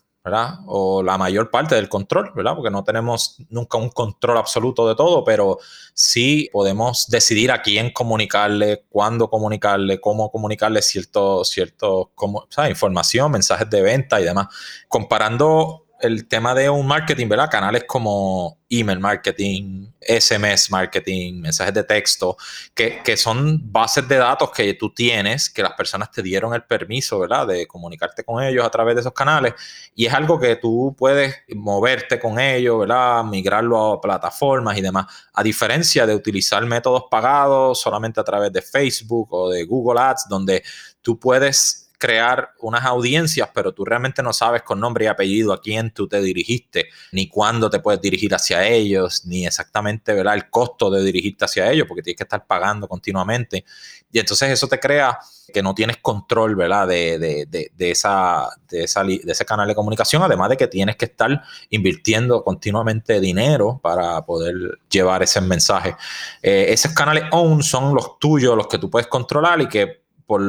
O 0.66 1.04
la 1.04 1.18
mayor 1.18 1.50
parte 1.50 1.76
del 1.76 1.90
control, 1.90 2.32
¿verdad? 2.36 2.56
Porque 2.56 2.72
no 2.72 2.84
tenemos 2.84 3.38
nunca 3.50 3.78
un 3.78 3.90
control 3.90 4.38
absoluto 4.38 4.88
de 4.88 4.96
todo, 4.96 5.24
pero 5.24 5.60
sí 5.94 6.50
podemos 6.52 7.08
decidir 7.10 7.52
a 7.52 7.62
quién 7.62 7.92
comunicarle, 7.92 8.86
cuándo 8.90 9.30
comunicarle, 9.30 10.00
cómo 10.00 10.32
comunicarle 10.32 10.82
cierto, 10.82 11.44
cierto, 11.44 12.12
como, 12.16 12.48
información, 12.70 13.32
mensajes 13.32 13.70
de 13.70 13.82
venta 13.82 14.22
y 14.22 14.24
demás. 14.24 14.48
Comparando 14.88 15.89
el 16.02 16.28
tema 16.28 16.54
de 16.54 16.70
un 16.70 16.88
marketing, 16.88 17.28
¿verdad? 17.28 17.50
Canales 17.50 17.84
como 17.86 18.60
email 18.70 19.00
marketing, 19.00 19.88
SMS 20.00 20.70
marketing, 20.70 21.42
mensajes 21.42 21.74
de 21.74 21.84
texto, 21.84 22.38
que, 22.74 23.18
son 23.18 23.60
bases 23.72 24.08
de 24.08 24.18
datos 24.18 24.52
que 24.52 24.74
tú 24.76 24.94
tienes, 24.94 25.50
que 25.50 25.64
las 25.64 25.74
personas 25.74 26.12
te 26.12 26.22
dieron 26.22 26.54
el 26.54 26.64
permiso, 26.64 27.20
¿verdad? 27.20 27.48
De 27.48 27.68
comunicarte 27.68 28.24
con 28.24 28.44
ellos 28.44 28.66
a 28.66 28.70
través 28.70 28.96
de 28.96 29.02
esos 29.02 29.14
canales. 29.14 29.54
Y 29.96 30.06
es 30.06 30.14
algo 30.14 30.40
que 30.40 30.56
tú 30.56 30.96
puedes 30.98 31.36
moverte 31.56 32.20
con 32.20 32.40
ellos, 32.40 32.80
¿verdad? 32.80 33.24
Migrarlo 33.24 33.94
a 33.94 34.02
plataformas 34.02 34.78
y 34.78 34.82
demás. 34.82 35.08
A 35.34 35.44
diferencia 35.44 36.06
de 36.06 36.16
utilizar 36.16 36.66
métodos 36.66 37.06
pagados 37.10 37.82
solamente 37.82 38.20
a 38.20 38.24
través 38.24 38.54
de 38.54 38.62
Facebook 38.62 39.28
o 39.32 39.50
de 39.50 39.66
Google 39.66 40.00
Ads, 40.00 40.28
donde 40.30 40.64
tú 41.02 41.20
puedes 41.20 41.89
crear 42.00 42.54
unas 42.62 42.86
audiencias, 42.86 43.50
pero 43.54 43.74
tú 43.74 43.84
realmente 43.84 44.24
no 44.24 44.32
sabes 44.32 44.64
con 44.64 44.80
nombre 44.80 45.04
y 45.06 45.08
apellido 45.10 45.52
a 45.52 45.62
quién 45.62 45.92
tú 45.92 46.08
te 46.08 46.22
dirigiste, 46.22 46.88
ni 47.12 47.28
cuándo 47.28 47.70
te 47.70 47.80
puedes 47.80 48.02
dirigir 48.02 48.34
hacia 48.34 48.66
ellos, 48.66 49.26
ni 49.26 49.46
exactamente 49.46 50.14
¿verdad? 50.14 50.36
el 50.36 50.50
costo 50.50 50.90
de 50.90 51.04
dirigirte 51.04 51.44
hacia 51.44 51.70
ellos, 51.70 51.86
porque 51.88 52.02
tienes 52.02 52.18
que 52.18 52.24
estar 52.24 52.48
pagando 52.48 52.88
continuamente. 52.88 53.66
Y 54.12 54.18
entonces 54.18 54.50
eso 54.50 54.68
te 54.68 54.80
crea 54.80 55.20
que 55.54 55.62
no 55.62 55.76
tienes 55.76 55.98
control 55.98 56.56
¿verdad? 56.56 56.88
De, 56.88 57.20
de, 57.20 57.70
de, 57.76 57.92
esa, 57.92 58.48
de, 58.70 58.86
esa, 58.86 59.04
de 59.04 59.22
ese 59.26 59.44
canal 59.44 59.68
de 59.68 59.76
comunicación, 59.76 60.24
además 60.24 60.50
de 60.52 60.58
que 60.58 60.68
tienes 60.68 60.96
que 60.96 61.06
estar 61.06 61.44
invirtiendo 61.70 62.46
continuamente 62.46 63.20
dinero 63.20 63.78
para 63.84 64.26
poder 64.26 64.80
llevar 64.90 65.22
ese 65.22 65.42
mensaje. 65.42 65.98
Eh, 66.42 66.68
esos 66.70 66.94
canales 66.94 67.26
own 67.32 67.62
son 67.62 67.94
los 67.94 68.18
tuyos, 68.20 68.56
los 68.56 68.68
que 68.68 68.78
tú 68.78 68.90
puedes 68.90 69.08
controlar 69.08 69.60
y 69.60 69.68
que 69.68 70.09
por 70.30 70.42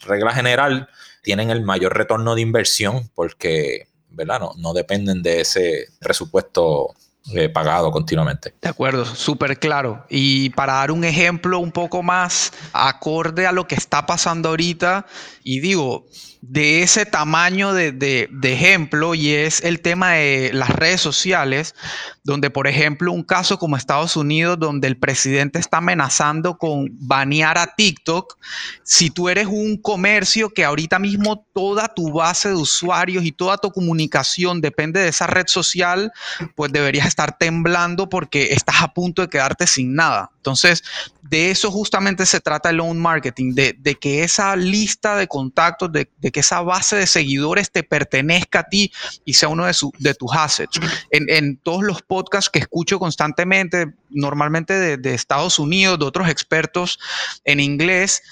regla 0.00 0.32
general, 0.32 0.88
tienen 1.22 1.50
el 1.50 1.62
mayor 1.62 1.96
retorno 1.96 2.34
de 2.34 2.40
inversión 2.40 3.10
porque 3.14 3.86
¿verdad? 4.14 4.40
No, 4.56 4.72
dependen 4.72 5.22
de 5.22 5.40
ese 5.40 5.88
presupuesto 5.98 6.94
eh, 7.34 7.48
pagado 7.48 7.90
continuamente. 7.90 8.54
De 8.60 8.68
acuerdo, 8.68 9.04
súper 9.04 9.58
claro. 9.58 10.04
Y 10.08 10.50
para 10.50 10.74
dar 10.74 10.90
un 10.90 11.04
ejemplo 11.04 11.58
un 11.58 11.72
poco 11.72 12.02
más 12.02 12.52
acorde 12.72 13.46
a 13.46 13.52
lo 13.52 13.66
que 13.66 13.74
está 13.74 14.06
pasando 14.06 14.50
ahorita, 14.50 15.06
y 15.42 15.60
digo, 15.60 16.06
de 16.46 16.82
ese 16.82 17.06
tamaño 17.06 17.72
de, 17.72 18.28
ejemplo 18.42 19.14
y 19.14 19.30
es 19.30 19.62
el 19.64 19.80
tema 19.80 20.12
de 20.12 20.50
las 20.52 20.68
redes 20.68 21.00
sociales, 21.00 21.74
donde 22.22 22.50
por 22.50 22.66
ejemplo 22.66 23.12
un 23.12 23.22
caso 23.22 23.58
como 23.58 23.76
Estados 23.76 24.16
Unidos, 24.16 24.58
donde 24.58 24.86
el 24.86 24.98
presidente 24.98 25.58
está 25.58 25.78
amenazando 25.78 26.58
con 26.58 26.88
banear 26.92 27.56
a 27.56 27.74
TikTok, 27.74 28.38
si 28.82 29.10
tú 29.10 29.30
eres 29.30 29.46
un 29.46 29.78
comercio 29.78 30.50
que 30.50 30.64
ahorita 30.64 30.98
mismo 30.98 31.46
toda 31.54 31.88
tu 31.88 32.12
base 32.12 32.50
de 32.50 32.56
usuarios 32.56 33.24
y 33.24 33.32
toda 33.32 33.56
tu 33.56 33.70
comunicación 33.70 34.60
depende 34.60 35.00
de 35.00 35.08
esa 35.08 35.26
red 35.26 35.46
social, 35.46 36.12
pues 36.54 36.70
deberías 36.72 37.06
estar 37.06 37.38
temblando 37.38 38.08
porque 38.10 38.52
estás 38.52 38.82
a 38.82 38.88
punto 38.92 39.22
de 39.22 39.28
quedarte 39.28 39.66
sin 39.66 39.94
nada. 39.94 40.30
Entonces, 40.36 40.84
de 41.22 41.50
eso 41.50 41.70
justamente 41.70 42.26
se 42.26 42.38
trata 42.38 42.68
el 42.68 42.80
own 42.80 43.00
marketing, 43.00 43.54
de, 43.54 43.96
que 43.98 44.24
esa 44.24 44.54
lista 44.56 45.16
de 45.16 45.26
contactos, 45.26 45.90
de, 45.90 46.06
que 46.34 46.40
esa 46.40 46.60
base 46.60 46.96
de 46.96 47.06
seguidores 47.06 47.70
te 47.70 47.84
pertenezca 47.84 48.58
a 48.58 48.64
ti 48.64 48.92
y 49.24 49.34
sea 49.34 49.48
uno 49.48 49.64
de, 49.64 49.74
de 50.00 50.14
tus 50.14 50.32
assets. 50.34 50.80
En, 51.10 51.56
todos 51.58 51.84
los 51.84 52.02
podcasts 52.02 52.50
que 52.50 52.58
escucho 52.58 52.98
constantemente, 52.98 53.94
normalmente 54.10 54.98
de, 54.98 55.14
Estados 55.14 55.60
Unidos, 55.60 55.98
de 55.98 56.04
otros 56.04 56.28
expertos 56.28 56.98
en 57.44 57.60
inglés, 57.60 58.22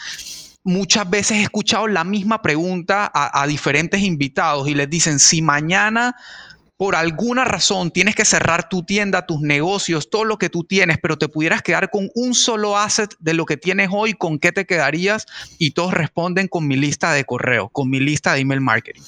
muchas 0.64 1.08
veces 1.08 1.38
he 1.38 1.42
escuchado 1.42 1.86
la 1.86 2.02
misma 2.02 2.42
pregunta 2.42 3.10
a, 3.14 3.46
diferentes 3.46 4.02
invitados 4.02 4.68
y 4.68 4.74
les 4.74 4.90
dicen, 4.90 5.20
si 5.20 5.40
mañana 5.40 6.16
por 6.76 6.96
alguna 6.96 7.44
razón 7.44 7.90
tienes 7.90 8.14
que 8.14 8.24
cerrar 8.24 8.68
tu 8.68 8.82
tienda, 8.82 9.26
tus 9.26 9.40
negocios, 9.40 10.10
todo 10.10 10.24
lo 10.24 10.38
que 10.38 10.50
tú 10.50 10.64
tienes, 10.64 10.98
pero 11.00 11.16
te 11.16 11.28
pudieras 11.28 11.62
quedar 11.62 11.90
con 11.90 12.10
un 12.14 12.34
solo 12.34 12.76
asset 12.76 13.14
de 13.20 13.34
lo 13.34 13.46
que 13.46 13.56
tienes 13.56 13.88
hoy, 13.92 14.14
¿con 14.14 14.38
qué 14.38 14.52
te 14.52 14.64
quedarías? 14.64 15.26
Y 15.58 15.72
todos 15.72 15.94
responden 15.94 16.48
con 16.48 16.66
mi 16.66 16.76
lista 16.76 17.12
de 17.12 17.24
correo, 17.24 17.68
con 17.68 17.88
mi 17.88 18.00
lista 18.00 18.34
de 18.34 18.40
email 18.40 18.60
marketing. 18.60 19.02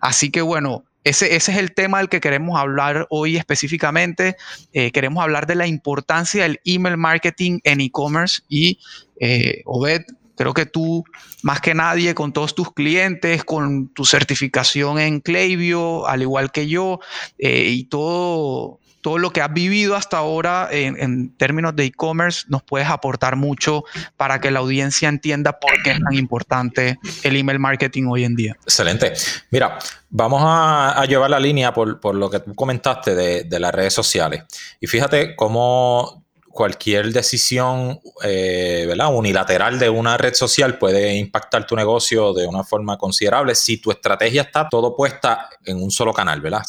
Así 0.00 0.30
que 0.30 0.42
bueno, 0.42 0.84
ese, 1.04 1.34
es 1.34 1.48
el 1.48 1.72
tema 1.72 1.98
del 1.98 2.08
que 2.08 2.20
queremos 2.20 2.58
hablar 2.58 3.06
hoy 3.10 3.36
específicamente. 3.36 4.36
Eh, 4.72 4.90
queremos 4.92 5.22
hablar 5.22 5.46
de 5.46 5.54
la 5.54 5.66
importancia 5.66 6.42
del 6.42 6.60
email 6.64 6.96
marketing 6.96 7.60
en 7.64 7.80
e-commerce 7.80 8.42
y 8.48 8.78
eh, 9.18 9.62
Obed, 9.64 10.02
Creo 10.40 10.54
que 10.54 10.64
tú, 10.64 11.04
más 11.42 11.60
que 11.60 11.74
nadie, 11.74 12.14
con 12.14 12.32
todos 12.32 12.54
tus 12.54 12.72
clientes, 12.72 13.44
con 13.44 13.88
tu 13.88 14.06
certificación 14.06 14.98
en 14.98 15.20
Klaviyo, 15.20 16.08
al 16.08 16.22
igual 16.22 16.50
que 16.50 16.66
yo, 16.66 16.98
eh, 17.38 17.66
y 17.68 17.84
todo, 17.84 18.80
todo 19.02 19.18
lo 19.18 19.34
que 19.34 19.42
has 19.42 19.52
vivido 19.52 19.96
hasta 19.96 20.16
ahora 20.16 20.66
en, 20.70 21.36
términos 21.36 21.76
de 21.76 21.84
e-commerce, 21.84 22.46
nos 22.48 22.62
puedes 22.62 22.88
aportar 22.88 23.36
mucho 23.36 23.84
para 24.16 24.40
que 24.40 24.50
la 24.50 24.60
audiencia 24.60 25.10
entienda 25.10 25.60
por 25.60 25.72
qué 25.82 25.90
es 25.90 26.00
tan 26.00 26.14
importante 26.14 26.98
el 27.22 27.36
email 27.36 27.58
marketing 27.58 28.04
hoy 28.08 28.24
en 28.24 28.34
día. 28.34 28.56
Excelente. 28.62 29.12
Mira, 29.50 29.78
vamos 30.08 30.40
a, 30.42 31.04
llevar 31.06 31.28
la 31.28 31.38
línea 31.38 31.74
por, 31.74 32.14
lo 32.14 32.30
que 32.30 32.40
tú 32.40 32.54
comentaste 32.54 33.14
de, 33.14 33.44
de 33.44 33.60
las 33.60 33.74
redes 33.74 33.92
sociales. 33.92 34.44
Y 34.80 34.86
fíjate 34.86 35.36
cómo 35.36 36.19
cualquier 36.50 37.12
decisión 37.12 38.00
eh, 38.22 38.92
unilateral 39.12 39.78
de 39.78 39.88
una 39.88 40.16
red 40.16 40.34
social 40.34 40.78
puede 40.78 41.14
impactar 41.14 41.66
tu 41.66 41.76
negocio 41.76 42.32
de 42.34 42.46
una 42.46 42.64
forma 42.64 42.98
considerable 42.98 43.54
si 43.54 43.80
tu 43.80 43.90
estrategia 43.90 44.42
está 44.42 44.68
todo 44.68 44.94
puesta 44.94 45.48
en 45.64 45.82
un 45.82 45.90
solo 45.90 46.12
canal, 46.12 46.40
¿verdad? 46.40 46.62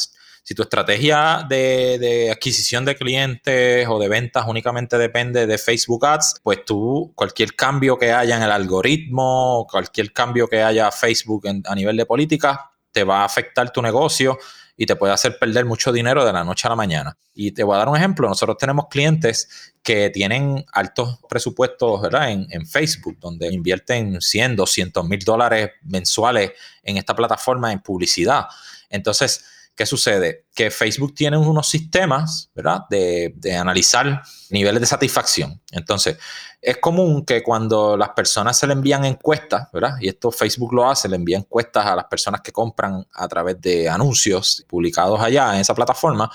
Si 0.43 0.55
tu 0.55 0.63
estrategia 0.63 1.45
de, 1.47 2.29
adquisición 2.31 2.83
de 2.85 2.95
clientes 2.95 3.87
o 3.87 3.99
de 3.99 4.07
ventas 4.07 4.45
únicamente 4.47 4.97
depende 4.97 5.45
de 5.45 5.57
Facebook 5.57 6.05
Ads, 6.05 6.35
pues 6.41 6.65
tú, 6.65 7.11
cualquier 7.15 7.55
cambio 7.55 7.97
que 7.97 8.11
haya 8.11 8.37
en 8.37 8.43
el 8.43 8.51
algoritmo, 8.51 9.67
cualquier 9.69 10.13
cambio 10.13 10.47
que 10.47 10.63
haya 10.63 10.91
Facebook 10.91 11.47
a 11.65 11.75
nivel 11.75 11.97
de 11.97 12.05
política, 12.05 12.71
te 12.91 13.03
va 13.03 13.21
a 13.21 13.25
afectar 13.25 13.71
tu 13.71 13.81
negocio 13.81 14.37
y 14.81 14.87
te 14.87 14.95
puede 14.95 15.13
hacer 15.13 15.37
perder 15.37 15.63
mucho 15.65 15.91
dinero 15.91 16.25
de 16.25 16.33
la 16.33 16.43
noche 16.43 16.65
a 16.65 16.71
la 16.71 16.75
mañana. 16.75 17.15
Y 17.35 17.51
te 17.51 17.61
voy 17.61 17.75
a 17.75 17.77
dar 17.77 17.87
un 17.87 17.95
ejemplo. 17.95 18.27
Nosotros 18.27 18.57
tenemos 18.57 18.87
clientes 18.89 19.75
que 19.83 20.09
tienen 20.09 20.65
altos 20.73 21.19
presupuestos 21.29 22.01
¿verdad? 22.01 22.31
En, 22.31 22.47
en 22.49 22.65
Facebook, 22.65 23.19
donde 23.19 23.53
invierten 23.53 24.19
100, 24.19 24.55
200 24.55 25.07
mil 25.07 25.19
dólares 25.19 25.69
mensuales 25.83 26.53
en 26.81 26.97
esta 26.97 27.15
plataforma 27.15 27.71
en 27.71 27.81
publicidad. 27.81 28.47
Entonces, 28.89 29.45
¿Qué 29.75 29.85
sucede? 29.85 30.45
Que 30.53 30.69
Facebook 30.69 31.15
tiene 31.15 31.37
unos 31.37 31.67
sistemas, 31.67 32.51
¿verdad? 32.53 32.81
De, 32.89 33.33
de, 33.35 33.55
analizar 33.55 34.21
niveles 34.49 34.81
de 34.81 34.87
satisfacción. 34.87 35.61
Entonces, 35.71 36.17
es 36.61 36.77
común 36.77 37.25
que 37.25 37.41
cuando 37.41 37.97
las 37.97 38.09
personas 38.09 38.57
se 38.57 38.67
le 38.67 38.73
envían 38.73 39.03
encuestas, 39.05 39.71
¿verdad? 39.73 39.95
Y 39.99 40.09
esto 40.09 40.31
Facebook 40.31 40.73
lo 40.73 40.87
hace, 40.87 41.09
le 41.09 41.15
envía 41.15 41.37
encuestas 41.37 41.85
a 41.85 41.95
las 41.95 42.05
personas 42.05 42.41
que 42.41 42.51
compran 42.51 43.07
a 43.13 43.27
través 43.27 43.59
de 43.59 43.89
anuncios 43.89 44.63
publicados 44.67 45.19
allá 45.19 45.55
en 45.55 45.61
esa 45.61 45.73
plataforma, 45.73 46.29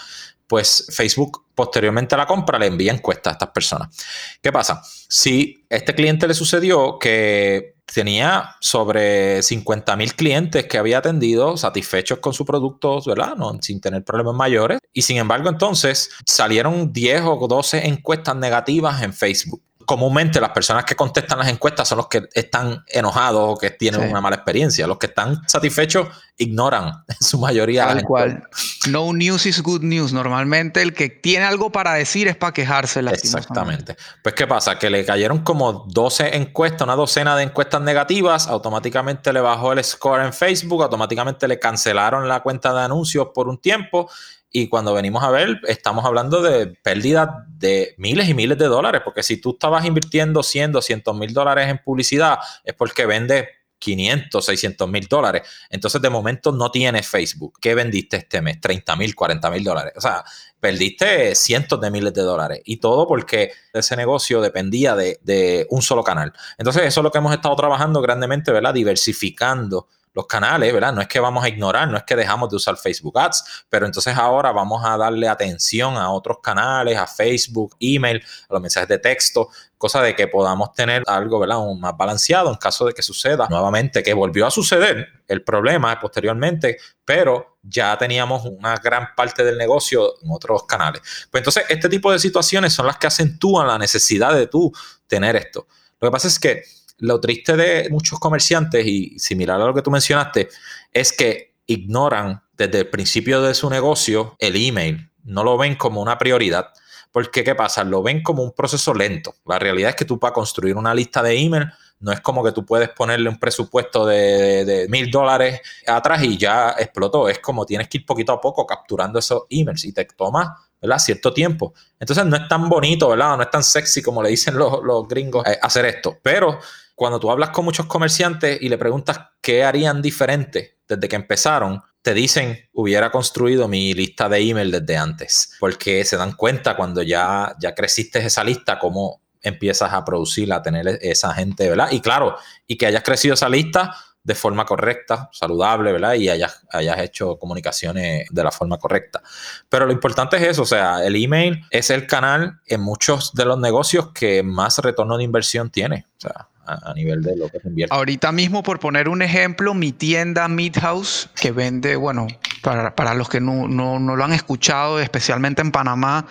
pues 0.47 0.87
Facebook 0.91 1.47
posteriormente 1.55 2.15
a 2.15 2.19
la 2.19 2.27
compra 2.27 2.59
le 2.59 2.67
envía 2.67 2.93
encuestas 2.93 3.33
a 3.33 3.35
estas 3.35 3.51
personas. 3.51 3.97
¿Qué 4.43 4.53
pasa? 4.53 4.83
Si 5.09 5.65
a 5.71 5.77
este 5.77 5.95
cliente 5.95 6.27
le 6.27 6.35
sucedió 6.35 6.99
que 6.99 7.76
tenía 7.93 8.57
sobre 8.61 9.43
50 9.43 9.97
mil 9.97 10.15
clientes 10.15 10.67
que 10.67 10.79
había 10.79 10.99
atendido 10.99 11.57
satisfechos 11.57 12.19
con 12.19 12.33
sus 12.33 12.47
productos, 12.47 13.07
¿verdad? 13.07 13.37
No, 13.37 13.57
sin 13.61 13.81
tener 13.81 14.05
problemas 14.05 14.35
mayores. 14.35 14.79
Y 14.93 15.03
sin 15.03 15.17
embargo, 15.19 15.49
entonces 15.49 16.11
salieron 16.25 16.93
10 16.93 17.23
o 17.25 17.47
12 17.49 17.87
encuestas 17.87 18.37
negativas 18.37 19.03
en 19.03 19.13
Facebook 19.13 19.66
comúnmente 19.87 20.41
las 20.41 20.51
personas 20.51 20.85
que 20.85 20.95
contestan 20.95 21.39
las 21.39 21.49
encuestas 21.49 21.89
son 21.89 21.99
los 21.99 22.09
que 22.09 22.29
están 22.35 22.85
enojados 22.89 23.43
o 23.43 23.57
que 23.57 23.71
tienen 23.71 24.03
una 24.03 24.21
mala 24.21 24.37
experiencia. 24.37 24.87
Los 24.87 24.99
que 24.99 25.07
están 25.07 25.49
satisfechos 25.49 26.09
ignoran 26.37 27.05
en 27.09 27.27
su 27.27 27.39
mayoría. 27.39 27.87
Tal 27.87 28.03
cual. 28.03 28.49
No 28.89 29.13
news 29.13 29.47
is 29.47 29.63
good 29.63 29.83
news. 29.83 30.13
Normalmente 30.13 30.83
el 30.83 30.93
que 30.93 31.09
tiene 31.09 31.47
algo 31.47 31.71
para 31.71 31.95
decir 31.95 32.29
es 32.29 32.37
para 32.37 32.53
quejarse. 32.53 33.01
Exactamente. 33.01 33.97
Pues 34.23 34.35
¿qué 34.35 34.47
pasa? 34.47 34.79
Que 34.79 34.91
le 34.91 35.05
cayeron 35.05 35.39
como 35.39 35.87
12 35.89 36.37
encuestas, 36.37 36.83
una 36.83 36.97
docena 36.97 37.37
de 37.37 37.45
encuestas 37.45 37.81
negativas, 37.81 38.49
automáticamente 38.49 39.33
le 39.33 39.41
bajó 39.41 39.73
el 39.73 39.83
score 39.85 40.25
en 40.25 40.33
Facebook, 40.33 40.83
automáticamente 40.83 41.47
le 41.47 41.59
cancelaron 41.59 42.29
la 42.29 42.41
cuenta 42.41 42.75
de 42.75 42.81
anuncios 42.81 43.29
por 43.35 43.49
un 43.49 43.59
tiempo 43.59 44.11
y 44.59 44.69
cuando 44.69 44.95
venimos 44.95 45.23
a 45.23 45.31
ver, 45.31 45.61
estamos 45.69 46.07
hablando 46.07 46.41
de 46.41 46.69
pérdidas 46.69 47.29
de 47.47 47.95
miles 47.99 48.27
y 48.27 48.33
miles 48.33 48.57
de 48.57 48.65
dólares, 48.65 49.03
porque 49.05 49.23
si 49.23 49.37
tú 49.37 49.51
estabas 49.51 49.85
invirtiendo 49.85 50.43
100, 50.43 50.73
200 50.73 51.15
mil 51.15 51.35
dólares 51.35 51.69
en 51.69 51.77
publicidad, 51.77 52.39
es 52.65 52.73
porque 52.73 53.05
vendes 53.05 53.45
500, 53.79 54.43
600 54.43 54.89
mil 54.89 55.07
dólares. 55.09 55.43
Entonces, 55.69 56.01
de 56.01 56.09
momento 56.09 56.53
no 56.53 56.71
tienes 56.71 57.07
Facebook. 57.07 57.59
¿Qué 57.61 57.75
vendiste 57.75 58.17
este 58.17 58.41
mes? 58.41 58.59
30 58.59 58.97
mil, 58.97 59.15
40 59.15 59.51
mil 59.51 59.63
dólares. 59.63 59.93
O 59.95 60.01
sea, 60.01 60.25
perdiste 60.59 61.35
cientos 61.35 61.79
de 61.79 61.91
miles 61.91 62.15
de 62.15 62.23
dólares. 62.23 62.63
Y 62.65 62.79
todo 62.79 63.07
porque 63.07 63.53
ese 63.75 63.95
negocio 63.95 64.41
dependía 64.41 64.97
de, 64.97 65.21
de 65.23 65.67
un 65.69 65.83
solo 65.83 66.03
canal. 66.03 66.33
Entonces, 66.57 66.85
eso 66.85 67.01
es 67.01 67.05
lo 67.05 67.13
que 67.13 67.19
hemos 67.19 67.35
estado 67.35 67.55
trabajando 67.57 68.01
grandemente, 68.01 68.53
¿verdad? 68.53 68.73
Diversificando 68.73 69.87
los 70.17 70.27
canales, 70.27 70.73
¿verdad? 70.73 70.95
No 70.95 71.03
es 71.03 71.09
que 71.09 71.21
vamos 71.21 71.45
a 71.45 71.49
ignorar, 71.49 71.89
no 71.89 71.99
es 71.99 72.05
que 72.05 72.17
dejamos 72.17 72.49
de 72.49 72.57
usar 72.57 72.79
Facebook 72.79 73.19
Ads, 73.19 73.67
pero 73.69 73.85
entonces 73.85 74.17
ahora 74.17 74.51
vamos 74.51 74.83
a 74.83 74.97
darle 74.97 75.29
atención 75.29 75.95
a 75.99 76.11
otros 76.11 76.39
canales, 76.43 76.97
a 76.97 77.07
Facebook, 77.07 77.77
email, 77.81 78.25
a 78.49 78.55
los 78.55 78.63
mensajes 78.63 78.89
de 78.89 78.99
texto, 78.99 79.51
cosa 79.77 80.01
de 80.01 80.17
que 80.17 80.27
podamos 80.27 80.73
tener 80.73 81.03
algo, 81.07 81.39
¿verdad? 81.39 81.59
Un 81.59 81.79
más 81.79 81.95
balanceado 81.95 82.49
en 82.49 82.57
caso 82.57 82.87
de 82.87 82.95
que 82.95 83.03
suceda 83.03 83.47
nuevamente, 83.51 84.03
que 84.03 84.15
volvió 84.15 84.47
a 84.47 84.51
suceder 84.51 85.07
el 85.29 85.45
problema 85.45 86.01
posteriormente, 86.01 86.79
pero 87.05 87.59
ya 87.63 87.99
teníamos 87.99 88.47
una 88.47 88.75
gran 88.77 89.09
parte 89.15 89.45
del 89.45 89.59
negocio 89.59 90.15
en 90.23 90.31
otros 90.31 90.65
canales. 90.65 91.03
Pues 91.31 91.43
entonces, 91.43 91.65
este 91.69 91.91
tipo 91.91 92.11
de 92.11 92.19
situaciones 92.19 92.73
son 92.73 92.87
las 92.87 92.97
que 92.97 93.07
acentúan 93.07 93.67
la 93.67 93.77
necesidad 93.77 94.35
de 94.35 94.47
tú 94.47 94.73
tener 95.07 95.37
esto. 95.37 95.67
Lo 96.01 96.09
que 96.09 96.13
pasa 96.13 96.29
es 96.29 96.39
que 96.39 96.65
lo 96.99 97.21
triste 97.21 97.57
de 97.57 97.89
muchos 97.91 98.19
comerciantes, 98.19 98.87
y 98.87 99.19
similar 99.19 99.61
a 99.61 99.67
lo 99.67 99.75
que 99.75 99.83
tú 99.83 99.91
mencionaste, 99.91 100.49
es 100.93 101.13
que 101.13 101.55
ignoran 101.67 102.43
desde 102.57 102.81
el 102.81 102.89
principio 102.89 103.43
de 103.43 103.55
su 103.55 103.69
negocio 103.69 104.37
el 104.39 104.57
email. 104.57 105.11
No 105.25 105.45
lo 105.45 105.59
ven 105.59 105.77
como 105.77 106.01
una 106.01 106.19
prioridad. 106.19 106.69
Porque, 107.13 107.45
¿qué 107.45 107.55
pasa? 107.55 107.83
Lo 107.85 108.03
ven 108.03 108.23
como 108.23 108.43
un 108.43 108.53
proceso 108.53 108.93
lento. 108.93 109.35
La 109.47 109.59
realidad 109.59 109.91
es 109.91 109.97
que 109.97 110.05
tú 110.05 110.19
para 110.19 110.35
construir 110.35 110.77
una 110.77 110.95
lista 110.95 111.23
de 111.23 111.39
email 111.39 111.67
no 111.99 112.13
es 112.13 112.21
como 112.21 112.45
que 112.45 112.53
tú 112.53 112.67
puedes 112.67 112.91
ponerle 112.91 113.31
un 113.31 113.39
presupuesto 113.39 114.05
de 114.05 114.87
mil 114.91 115.11
dólares 115.11 115.61
atrás 115.87 116.23
y 116.23 116.37
ya 116.37 116.75
explotó. 116.79 117.29
Es 117.29 117.39
como 117.39 117.65
tienes 117.65 117.89
que 117.89 117.99
ir 117.99 118.07
poquito 118.07 118.33
a 118.33 118.41
poco 118.41 118.67
capturando 118.67 119.19
esos 119.19 119.45
emails 119.49 119.85
y 119.85 119.93
te 119.93 120.05
toma 120.05 120.57
¿verdad? 120.81 120.99
Cierto 120.99 121.33
tiempo. 121.33 121.75
Entonces 121.99 122.25
no 122.27 122.37
es 122.37 122.49
tan 122.49 122.69
bonito, 122.69 123.09
¿verdad? 123.09 123.37
No 123.37 123.43
es 123.43 123.51
tan 123.51 123.63
sexy 123.63 124.03
como 124.03 124.23
le 124.23 124.31
dicen 124.31 124.57
los, 124.57 124.83
los 124.83 125.09
gringos 125.09 125.47
eh, 125.47 125.59
hacer 125.61 125.87
esto. 125.87 126.19
Pero 126.23 126.59
cuando 126.97 127.21
tú 127.21 127.31
hablas 127.31 127.51
con 127.51 127.65
muchos 127.65 127.87
comerciantes 127.87 128.61
y 128.61 128.69
le 128.69 128.79
preguntas 128.79 129.21
qué 129.41 129.63
harían 129.63 130.03
diferente 130.03 130.79
desde 130.89 131.09
que 131.09 131.17
empezaron, 131.17 131.83
te 132.01 132.15
dicen, 132.15 132.59
hubiera 132.73 133.11
construido 133.13 133.69
mi 133.69 133.93
lista 133.93 134.29
de 134.29 134.39
email 134.39 134.71
desde 134.71 134.97
antes, 134.97 135.53
porque 135.61 136.05
se 136.05 136.17
dan 136.17 136.33
cuenta 136.33 136.75
cuando 136.75 137.03
ya, 137.03 137.55
ya 137.61 137.75
creciste 137.75 138.25
esa 138.25 138.43
lista, 138.43 138.79
cómo 138.79 139.21
empiezas 139.43 139.93
a 139.93 140.05
producirla, 140.05 140.57
a 140.57 140.63
tener 140.63 140.99
esa 141.03 141.35
gente, 141.35 141.69
¿verdad? 141.69 141.89
Y 141.91 142.01
claro, 142.01 142.37
y 142.67 142.77
que 142.77 142.87
hayas 142.87 143.03
crecido 143.03 143.35
esa 143.35 143.49
lista 143.49 143.95
de 144.23 144.35
forma 144.35 144.65
correcta, 144.65 145.29
saludable, 145.33 145.93
¿verdad? 145.93 146.15
Y 146.15 146.31
hayas, 146.31 146.65
hayas 146.73 146.99
hecho 146.99 147.39
comunicaciones 147.39 148.27
de 148.31 148.43
la 148.43 148.51
forma 148.51 148.79
correcta. 148.79 149.23
Pero 149.69 149.87
lo 149.87 149.93
importante 149.93 150.37
es 150.37 150.43
eso, 150.45 150.63
o 150.63 150.67
sea, 150.67 151.05
el 151.05 151.15
email 151.15 151.63
es 151.71 151.91
el 151.91 152.07
canal 152.07 152.61
en 152.67 152.81
muchos 152.81 153.35
de 153.35 153.45
los 153.45 153.59
negocios 153.59 154.13
que 154.13 154.43
más 154.43 154.79
retorno 154.79 155.19
de 155.19 155.25
inversión 155.25 155.71
tiene. 155.71 156.07
O 156.17 156.21
sea, 156.21 156.49
a, 156.67 156.93
nivel 156.95 157.23
de 157.23 157.37
lo 157.37 157.49
que 157.49 157.61
se 157.61 157.69
invierte. 157.69 157.95
Ahorita 157.95 158.33
mismo, 158.33 158.63
por 158.63 158.79
poner 158.81 159.09
un 159.09 159.23
ejemplo, 159.23 159.75
mi 159.75 159.93
tienda 159.93 160.49
Midhouse, 160.49 161.31
que 161.41 161.53
vende, 161.53 161.97
bueno, 161.97 162.27
para, 162.63 163.15
los 163.15 163.29
que 163.29 163.41
no, 163.41 163.69
no, 163.69 163.99
lo 163.99 164.25
han 164.25 164.33
escuchado, 164.33 165.01
especialmente 165.01 165.63
en 165.63 165.71
Panamá, 165.71 166.27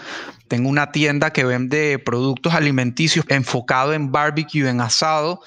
tengo 0.47 0.69
una 0.69 0.91
tienda 0.91 1.31
que 1.31 1.43
vende 1.43 1.99
productos 1.99 2.53
alimenticios 2.53 3.25
enfocado 3.29 3.93
en 3.93 4.11
barbecue, 4.11 4.69
en 4.69 4.81
asado, 4.81 5.41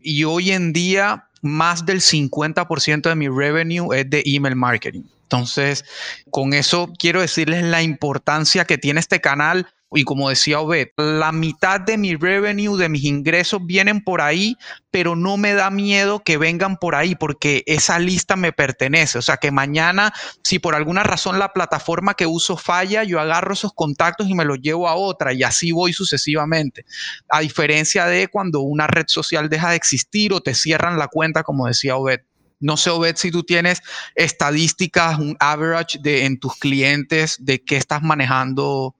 y 0.00 0.24
hoy 0.24 0.52
en 0.52 0.72
día 0.72 1.28
más 1.42 1.84
del 1.84 2.00
50% 2.00 3.02
de 3.08 3.14
mi 3.14 3.28
revenue 3.28 3.88
es 3.98 4.08
de 4.08 4.22
email 4.26 4.56
marketing. 4.56 5.02
Entonces, 5.24 5.84
con 6.30 6.54
eso 6.54 6.92
quiero 6.98 7.20
decirles 7.20 7.64
la 7.64 7.82
importancia 7.82 8.64
que 8.64 8.78
tiene 8.78 9.00
este 9.00 9.20
canal 9.20 9.66
y 9.94 10.04
como 10.04 10.28
decía 10.28 10.60
Obed, 10.60 10.88
la 10.96 11.32
mitad 11.32 11.80
de 11.80 11.96
mi 11.96 12.16
revenue, 12.16 12.76
de 12.76 12.88
mis 12.88 13.04
ingresos 13.04 13.64
vienen 13.64 14.02
por 14.02 14.20
ahí, 14.20 14.56
pero 14.90 15.16
no 15.16 15.36
me 15.36 15.54
da 15.54 15.70
miedo 15.70 16.22
que 16.24 16.36
vengan 16.36 16.76
por 16.76 16.94
ahí 16.94 17.14
porque 17.14 17.62
esa 17.66 17.98
lista 17.98 18.36
me 18.36 18.52
pertenece. 18.52 19.18
O 19.18 19.22
sea, 19.22 19.36
que 19.36 19.50
mañana, 19.50 20.12
si 20.42 20.58
por 20.58 20.74
alguna 20.74 21.02
razón 21.02 21.38
la 21.38 21.52
plataforma 21.52 22.14
que 22.14 22.26
uso 22.26 22.56
falla, 22.56 23.04
yo 23.04 23.20
agarro 23.20 23.54
esos 23.54 23.72
contactos 23.72 24.28
y 24.28 24.34
me 24.34 24.44
los 24.44 24.58
llevo 24.60 24.88
a 24.88 24.94
otra 24.94 25.32
y 25.32 25.42
así 25.42 25.72
voy 25.72 25.92
sucesivamente. 25.92 26.84
A 27.28 27.40
diferencia 27.40 28.06
de 28.06 28.28
cuando 28.28 28.60
una 28.60 28.86
red 28.86 29.06
social 29.06 29.48
deja 29.48 29.70
de 29.70 29.76
existir 29.76 30.32
o 30.32 30.40
te 30.40 30.54
cierran 30.54 30.98
la 30.98 31.08
cuenta, 31.08 31.42
como 31.42 31.66
decía 31.66 31.96
Obed. 31.96 32.20
No 32.60 32.76
sé, 32.76 32.90
Obed, 32.90 33.16
si 33.16 33.30
tú 33.30 33.42
tienes 33.42 33.82
estadísticas, 34.14 35.18
un 35.18 35.36
average 35.38 35.98
de 36.00 36.24
en 36.24 36.38
tus 36.38 36.56
clientes 36.56 37.36
de 37.40 37.62
qué 37.62 37.76
estás 37.76 38.02
manejando 38.02 38.94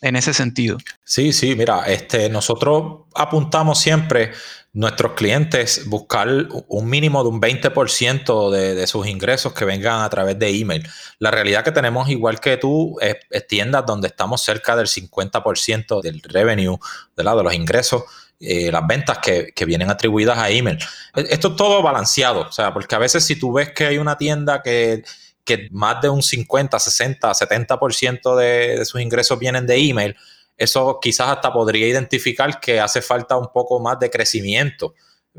en 0.00 0.16
ese 0.16 0.34
sentido. 0.34 0.78
Sí, 1.04 1.32
sí, 1.32 1.54
mira, 1.56 1.84
este, 1.86 2.28
nosotros 2.28 3.04
apuntamos 3.14 3.80
siempre 3.80 4.32
nuestros 4.72 5.12
clientes 5.12 5.88
buscar 5.88 6.28
un 6.68 6.90
mínimo 6.90 7.22
de 7.22 7.30
un 7.30 7.40
20% 7.40 8.50
de, 8.50 8.74
de, 8.74 8.86
sus 8.86 9.06
ingresos 9.06 9.54
que 9.54 9.64
vengan 9.64 10.02
a 10.02 10.10
través 10.10 10.38
de 10.38 10.50
email. 10.50 10.86
La 11.18 11.30
realidad 11.30 11.64
que 11.64 11.72
tenemos, 11.72 12.10
igual 12.10 12.40
que 12.40 12.58
tú, 12.58 12.98
es, 13.00 13.16
tiendas 13.46 13.86
donde 13.86 14.08
estamos 14.08 14.42
cerca 14.42 14.76
del 14.76 14.86
50% 14.86 16.02
del 16.02 16.20
revenue, 16.20 16.76
de, 17.16 17.24
de 17.24 17.42
los 17.42 17.54
ingresos, 17.54 18.04
eh, 18.38 18.70
las 18.70 18.86
ventas 18.86 19.16
que, 19.16 19.50
que, 19.54 19.64
vienen 19.64 19.88
atribuidas 19.88 20.36
a 20.36 20.50
email. 20.50 20.78
Esto 21.14 21.48
es 21.48 21.56
todo 21.56 21.82
balanceado, 21.82 22.42
o 22.42 22.52
sea, 22.52 22.74
porque 22.74 22.94
a 22.94 22.98
veces 22.98 23.24
si 23.24 23.36
tú 23.36 23.54
ves 23.54 23.70
que 23.70 23.86
hay 23.86 23.96
una 23.96 24.18
tienda 24.18 24.60
que 24.60 25.04
que 25.46 25.68
más 25.70 26.02
de 26.02 26.10
un 26.10 26.22
50, 26.22 26.78
60, 26.78 27.30
70% 27.30 28.36
de, 28.36 28.78
de 28.78 28.84
sus 28.84 29.00
ingresos 29.00 29.38
vienen 29.38 29.66
de 29.66 29.76
email, 29.76 30.16
eso 30.56 30.98
quizás 31.00 31.28
hasta 31.28 31.52
podría 31.52 31.86
identificar 31.86 32.60
que 32.60 32.80
hace 32.80 33.00
falta 33.00 33.36
un 33.36 33.48
poco 33.52 33.78
más 33.78 33.98
de 33.98 34.10
crecimiento, 34.10 34.94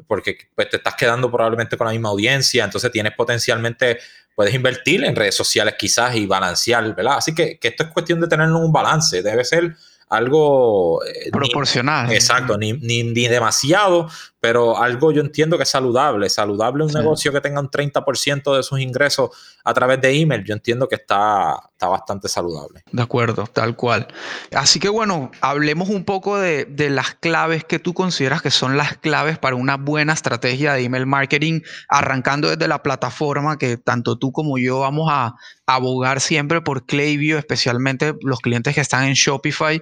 porque 0.07 0.37
pues, 0.55 0.69
te 0.69 0.77
estás 0.77 0.95
quedando 0.95 1.31
probablemente 1.31 1.77
con 1.77 1.87
la 1.87 1.93
misma 1.93 2.09
audiencia, 2.09 2.63
entonces 2.63 2.91
tienes 2.91 3.13
potencialmente, 3.13 3.99
puedes 4.35 4.53
invertir 4.53 5.03
en 5.03 5.15
redes 5.15 5.35
sociales 5.35 5.75
quizás 5.77 6.15
y 6.15 6.25
balancear, 6.25 6.95
¿verdad? 6.95 7.17
Así 7.17 7.33
que, 7.33 7.57
que 7.59 7.69
esto 7.69 7.83
es 7.83 7.89
cuestión 7.89 8.21
de 8.21 8.27
tener 8.27 8.49
un 8.49 8.71
balance, 8.71 9.23
debe 9.23 9.43
ser 9.43 9.75
algo 10.09 11.03
eh, 11.03 11.31
proporcional. 11.31 12.11
exacto, 12.11 12.57
ni, 12.57 12.73
ni, 12.73 13.27
demasiado, 13.27 14.09
pero 14.39 14.77
algo 14.77 15.11
yo 15.11 15.21
entiendo 15.21 15.57
que 15.57 15.63
es 15.63 15.69
saludable. 15.69 16.29
Saludable 16.29 16.83
un 16.83 16.93
negocio 16.93 17.31
que 17.31 17.41
tenga 17.41 17.59
un 17.59 17.69
30% 17.69 18.55
de 18.55 18.63
sus 18.63 18.79
ingresos 18.79 19.31
a 19.63 19.73
través 19.73 19.99
de 20.01 20.11
email, 20.19 20.43
yo 20.43 20.53
entiendo 20.53 20.87
que 20.87 20.95
está, 20.95 21.57
está 21.71 21.87
bastante 21.87 22.27
saludable. 22.27 22.83
De 22.91 23.01
acuerdo, 23.01 23.45
tal 23.51 23.75
cual. 23.75 24.07
Así 24.53 24.79
que 24.79 24.89
bueno, 24.89 25.31
hablemos 25.41 25.89
un 25.89 26.05
poco 26.05 26.37
de, 26.37 26.65
de 26.65 26.89
las 26.89 27.15
claves 27.15 27.63
que 27.65 27.79
tú 27.79 27.93
consideras 27.93 28.41
que 28.41 28.51
son 28.51 28.77
las 28.77 28.97
claves 28.97 29.37
para 29.37 29.55
una 29.55 29.77
buena 29.77 30.13
estrategia 30.13 30.73
de 30.73 30.83
email 30.83 31.05
marketing, 31.05 31.61
arrancando 31.89 32.49
desde 32.49 32.67
la 32.67 32.83
plataforma 32.83 33.57
que 33.57 33.77
tanto 33.77 34.17
tú 34.17 34.31
como 34.31 34.57
yo 34.57 34.79
vamos 34.79 35.09
a 35.11 35.35
abogar 35.65 36.21
siempre 36.21 36.61
por 36.61 36.85
Klaviyo, 36.85 37.37
especialmente 37.37 38.15
los 38.21 38.39
clientes 38.39 38.73
que 38.73 38.81
están 38.81 39.03
en 39.03 39.13
Shopify. 39.13 39.81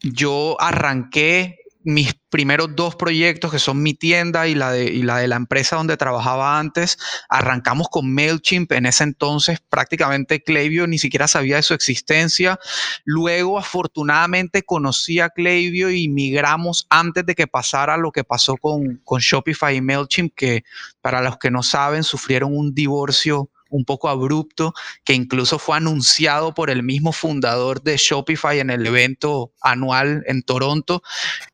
Yo 0.00 0.56
arranqué 0.60 1.63
mis 1.84 2.14
primeros 2.30 2.74
dos 2.74 2.96
proyectos, 2.96 3.52
que 3.52 3.58
son 3.58 3.82
mi 3.82 3.94
tienda 3.94 4.48
y 4.48 4.54
la, 4.54 4.72
de, 4.72 4.90
la 5.02 5.36
empresa 5.36 5.76
donde 5.76 5.96
trabajaba 5.96 6.58
antes, 6.58 6.98
arrancamos 7.28 7.88
con 7.88 8.12
MailChimp. 8.12 8.72
En 8.72 8.86
ese 8.86 9.04
entonces 9.04 9.60
prácticamente 9.68 10.42
Klaviyo 10.42 10.86
ni 10.86 10.98
siquiera 10.98 11.28
sabía 11.28 11.56
de 11.56 11.62
su 11.62 11.74
existencia. 11.74 12.58
Luego, 13.04 13.58
afortunadamente, 13.58 14.62
conocí 14.62 15.20
a 15.20 15.28
Klaviyo 15.28 15.90
y 15.90 16.08
migramos 16.08 16.86
antes 16.88 17.24
de 17.26 17.34
que 17.34 17.46
pasara 17.46 17.96
lo 17.96 18.10
que 18.10 18.24
pasó 18.24 18.56
con, 18.56 19.00
con 19.04 19.20
Shopify 19.20 19.76
y 19.76 19.80
MailChimp, 19.80 20.34
que 20.34 20.64
para 21.02 21.20
los 21.20 21.38
que 21.38 21.50
no 21.50 21.62
saben, 21.62 22.02
sufrieron 22.02 22.56
un 22.56 22.74
divorcio 22.74 23.50
un 23.74 23.84
poco 23.84 24.08
abrupto, 24.08 24.72
que 25.04 25.14
incluso 25.14 25.58
fue 25.58 25.76
anunciado 25.76 26.54
por 26.54 26.70
el 26.70 26.82
mismo 26.82 27.12
fundador 27.12 27.82
de 27.82 27.96
Shopify 27.96 28.60
en 28.60 28.70
el 28.70 28.86
evento 28.86 29.52
anual 29.60 30.22
en 30.26 30.42
Toronto. 30.42 31.02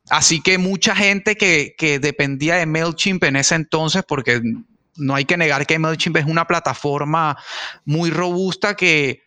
Así 0.09 0.41
que 0.41 0.57
mucha 0.57 0.95
gente 0.95 1.35
que, 1.35 1.73
que 1.77 1.99
dependía 1.99 2.55
de 2.55 2.67
MailChimp 2.67 3.23
en 3.23 3.37
ese 3.37 3.55
entonces, 3.55 4.03
porque 4.07 4.41
no 4.97 5.15
hay 5.15 5.25
que 5.25 5.37
negar 5.37 5.65
que 5.65 5.79
MailChimp 5.79 6.17
es 6.17 6.25
una 6.25 6.45
plataforma 6.45 7.37
muy 7.85 8.11
robusta 8.11 8.75
que 8.75 9.23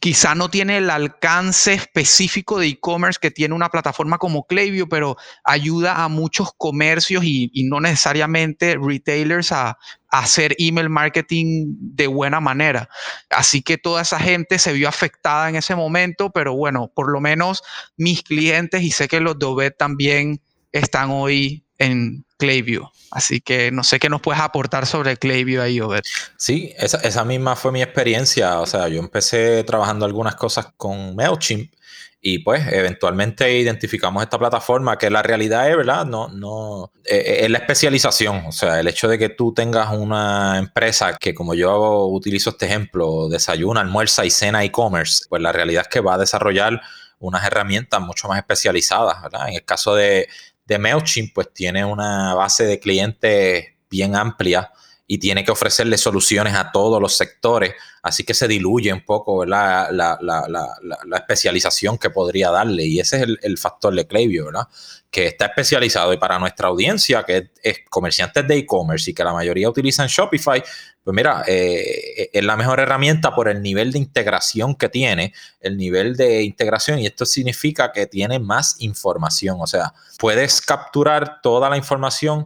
quizá 0.00 0.34
no 0.34 0.48
tiene 0.48 0.78
el 0.78 0.88
alcance 0.90 1.74
específico 1.74 2.58
de 2.58 2.68
e-commerce 2.68 3.18
que 3.20 3.30
tiene 3.30 3.54
una 3.54 3.68
plataforma 3.68 4.18
como 4.18 4.46
Klaviyo, 4.46 4.88
pero 4.88 5.16
ayuda 5.44 6.02
a 6.02 6.08
muchos 6.08 6.50
comercios 6.56 7.24
y, 7.24 7.50
no 7.64 7.80
necesariamente 7.80 8.76
retailers 8.80 9.52
a, 9.52 9.78
hacer 10.08 10.54
email 10.58 10.88
marketing 10.88 11.74
de 11.78 12.06
buena 12.06 12.40
manera. 12.40 12.88
Así 13.28 13.60
que 13.60 13.76
toda 13.76 14.00
esa 14.00 14.18
gente 14.18 14.58
se 14.58 14.72
vio 14.72 14.88
afectada 14.88 15.48
en 15.50 15.56
ese 15.56 15.74
momento, 15.74 16.30
pero 16.30 16.54
bueno, 16.54 16.90
por 16.94 17.10
lo 17.10 17.20
menos 17.20 17.62
mis 17.98 18.22
clientes 18.22 18.82
y 18.82 18.92
sé 18.92 19.08
que 19.08 19.20
los 19.20 19.38
de 19.38 19.46
Obed 19.46 19.72
también 19.76 20.40
están 20.72 21.10
hoy 21.10 21.66
en 21.78 22.25
Klaviyo. 22.36 22.92
Así 23.10 23.40
que 23.40 23.70
no 23.70 23.84
sé 23.84 23.98
qué 23.98 24.08
nos 24.08 24.20
puedes 24.20 24.40
aportar 24.40 24.86
sobre 24.86 25.16
Klaviyo 25.16 25.62
ahí, 25.62 25.80
Obed. 25.80 26.02
Sí, 26.36 26.74
esa, 26.78 26.98
esa, 26.98 27.24
misma 27.24 27.56
fue 27.56 27.72
mi 27.72 27.82
experiencia. 27.82 28.60
O 28.60 28.66
sea, 28.66 28.88
yo 28.88 29.00
empecé 29.00 29.64
trabajando 29.64 30.04
algunas 30.04 30.34
cosas 30.34 30.68
con 30.76 31.14
MailChimp 31.14 31.72
y 32.28 32.40
pues 32.40 32.66
eventualmente 32.72 33.56
identificamos 33.56 34.20
esta 34.20 34.36
plataforma 34.36 34.98
que 34.98 35.10
la 35.10 35.22
realidad 35.22 35.70
es, 35.70 35.76
¿verdad? 35.76 36.04
No, 36.04 36.26
no, 36.26 36.90
eh, 37.04 37.22
eh, 37.24 37.44
es 37.44 37.50
la 37.50 37.58
especialización. 37.58 38.46
O 38.46 38.52
sea, 38.52 38.80
el 38.80 38.88
hecho 38.88 39.06
de 39.06 39.16
que 39.16 39.28
tú 39.28 39.54
tengas 39.54 39.92
una 39.92 40.58
empresa 40.58 41.16
que 41.16 41.34
como 41.34 41.54
yo 41.54 42.06
utilizo 42.06 42.50
este 42.50 42.66
ejemplo, 42.66 43.28
desayuna, 43.28 43.80
almuerza 43.80 44.24
y 44.24 44.30
cena 44.30 44.64
e-commerce, 44.64 45.26
pues 45.28 45.40
la 45.40 45.52
realidad 45.52 45.82
es 45.82 45.88
que 45.88 46.00
va 46.00 46.14
a 46.14 46.18
desarrollar 46.18 46.80
unas 47.20 47.44
herramientas 47.44 48.00
mucho 48.00 48.26
más 48.26 48.38
especializadas, 48.38 49.22
¿verdad? 49.22 49.48
En 49.48 49.54
el 49.54 49.64
caso 49.64 49.94
de, 49.94 50.28
de 50.66 50.78
MailChimp, 50.78 51.32
pues 51.34 51.52
tiene 51.52 51.84
una 51.84 52.34
base 52.34 52.64
de 52.64 52.78
clientes 52.78 53.66
bien 53.88 54.16
amplia 54.16 54.70
y 55.06 55.18
tiene 55.18 55.44
que 55.44 55.52
ofrecerle 55.52 55.96
soluciones 55.96 56.54
a 56.54 56.72
todos 56.72 57.00
los 57.00 57.16
sectores, 57.16 57.74
así 58.02 58.24
que 58.24 58.34
se 58.34 58.48
diluye 58.48 58.92
un 58.92 59.04
poco 59.04 59.44
La, 59.44 59.88
la, 59.92 60.18
la, 60.20 61.16
especialización 61.16 61.96
que 61.96 62.10
podría 62.10 62.50
darle 62.50 62.84
y 62.84 62.98
ese 62.98 63.22
es 63.22 63.28
el, 63.42 63.58
factor 63.58 63.94
de 63.94 64.06
Klaviyo, 64.06 64.46
¿verdad? 64.46 64.66
Que 65.16 65.28
está 65.28 65.46
especializado 65.46 66.12
y 66.12 66.18
para 66.18 66.38
nuestra 66.38 66.68
audiencia, 66.68 67.22
que 67.22 67.48
es, 67.62 67.78
comerciantes 67.88 68.46
de 68.46 68.58
e-commerce 68.58 69.10
y 69.10 69.14
que 69.14 69.24
la 69.24 69.32
mayoría 69.32 69.66
utilizan 69.66 70.08
Shopify, 70.08 70.62
pues 71.02 71.14
mira, 71.14 71.42
eh, 71.46 72.28
es 72.34 72.44
la 72.44 72.54
mejor 72.54 72.80
herramienta 72.80 73.34
por 73.34 73.48
el 73.48 73.62
nivel 73.62 73.92
de 73.92 73.98
integración 73.98 74.74
que 74.74 74.90
tiene, 74.90 75.32
el 75.60 75.78
nivel 75.78 76.16
de 76.16 76.42
integración, 76.42 76.98
y 76.98 77.06
esto 77.06 77.24
significa 77.24 77.92
que 77.92 78.06
tiene 78.06 78.38
más 78.38 78.76
información, 78.80 79.56
o 79.58 79.66
sea, 79.66 79.94
puedes 80.18 80.60
capturar 80.60 81.40
toda 81.40 81.70
la 81.70 81.78
información 81.78 82.44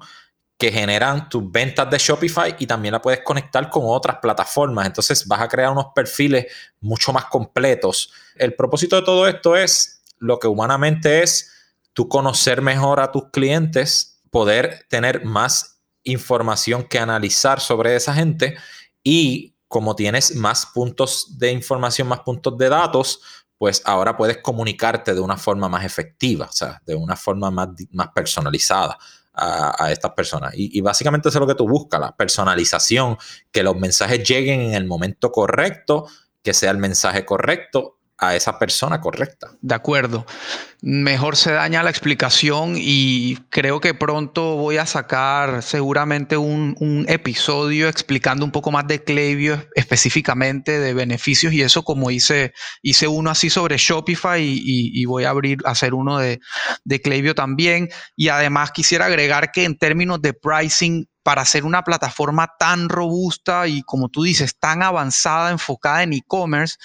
que 0.57 0.71
generan 0.71 1.29
tus 1.29 1.51
ventas 1.51 1.91
de 1.91 1.99
Shopify 1.99 2.55
y 2.57 2.69
también 2.69 2.93
la 2.93 3.03
puedes 3.03 3.23
conectar 3.25 3.69
con 3.69 3.83
otras 3.87 4.19
plataformas. 4.19 4.87
Entonces 4.87 5.27
vas 5.27 5.41
a 5.41 5.49
crear 5.49 5.73
unos 5.73 5.87
perfiles 5.93 6.47
mucho 6.81 7.13
más 7.13 7.25
completos. 7.25 8.13
El 8.37 8.55
propósito 8.55 8.95
de 8.95 9.03
todo 9.03 9.27
esto 9.27 9.57
es 9.57 10.03
lo 10.19 10.39
que 10.39 10.47
humanamente 10.47 11.25
es 11.25 11.60
tú 11.93 12.09
conocer 12.09 12.63
mejor 12.63 13.01
a 13.01 13.13
tus 13.13 13.31
clientes, 13.31 14.23
poder 14.31 14.87
tener 14.89 15.25
más 15.25 15.81
información 16.05 16.85
que 16.85 16.99
analizar 16.99 17.61
sobre 17.61 17.97
esa 17.97 18.15
gente 18.15 18.57
y 19.03 19.55
como 19.69 19.95
tienes 19.95 20.35
más 20.35 20.67
puntos 20.67 21.39
de 21.39 21.53
información, 21.53 22.09
más 22.09 22.21
puntos 22.21 22.59
de 22.59 22.69
datos, 22.69 23.21
pues 23.57 23.83
ahora 23.85 24.17
puedes 24.17 24.39
comunicarte 24.39 25.15
de 25.15 25.21
una 25.21 25.37
forma 25.37 25.69
más 25.69 25.85
efectiva, 25.85 26.47
o 26.47 26.53
sea, 26.53 26.81
de 26.87 26.95
una 26.95 27.15
forma 27.15 27.51
más, 27.51 27.69
más 27.93 28.09
personalizada 28.09 28.99
a, 29.33 29.93
estas 29.93 30.13
personas. 30.13 30.53
Y, 30.57 30.81
básicamente 30.81 31.29
eso 31.29 31.39
es 31.39 31.41
lo 31.41 31.47
que 31.47 31.55
tú 31.55 31.69
buscas, 31.69 32.01
la 32.01 32.17
personalización, 32.17 33.17
que 33.53 33.63
los 33.63 33.77
mensajes 33.77 34.29
lleguen 34.29 34.61
en 34.61 34.75
el 34.75 34.87
momento 34.87 35.31
correcto, 35.31 36.07
que 36.43 36.53
sea 36.53 36.71
el 36.71 36.79
mensaje 36.79 37.25
correcto 37.25 38.00
a 38.21 38.37
esa 38.37 38.59
persona 38.59 39.01
correcta. 39.01 39.51
De 39.63 39.75
acuerdo. 39.75 40.27
Mejor 40.83 41.37
se 41.37 41.53
daña 41.53 41.83
la 41.83 41.91
explicación 41.91 42.75
y 42.77 43.37
creo 43.49 43.81
que 43.81 43.93
pronto 43.93 44.57
voy 44.57 44.77
a 44.77 44.87
sacar 44.87 45.63
seguramente 45.63 46.37
un, 46.37 46.61
episodio 47.09 47.89
explicando 47.89 48.45
un 48.45 48.51
poco 48.51 48.71
más 48.71 48.87
de 48.87 49.03
Klaviyo 49.03 49.59
específicamente, 49.75 50.79
de 50.79 50.95
beneficios 50.95 51.53
y 51.53 51.63
eso 51.63 51.83
como 51.83 52.11
hice, 52.11 52.53
hice 52.83 53.09
uno 53.09 53.31
así 53.31 53.51
sobre 53.51 53.77
Shopify 53.79 54.41
y, 54.43 55.05
voy 55.05 55.25
a 55.25 55.31
abrir, 55.31 55.59
hacer 55.65 55.95
uno 55.95 56.19
de, 56.19 56.41
de 56.85 57.35
también. 57.35 57.89
Y 58.17 58.29
además 58.29 58.71
quisiera 58.71 59.07
agregar 59.07 59.51
que 59.53 59.65
en 59.65 59.77
términos 59.77 60.21
de 60.21 60.35
pricing, 60.35 61.07
para 61.23 61.45
ser 61.45 61.65
una 61.65 61.83
plataforma 61.83 62.55
tan 62.59 62.89
robusta 62.89 63.67
y 63.69 63.83
como 63.83 64.09
tú 64.09 64.23
dices, 64.23 64.59
tan 64.59 64.83
avanzada, 64.83 65.51
enfocada 65.51 66.03
en 66.03 66.13
e-commerce, 66.13 66.77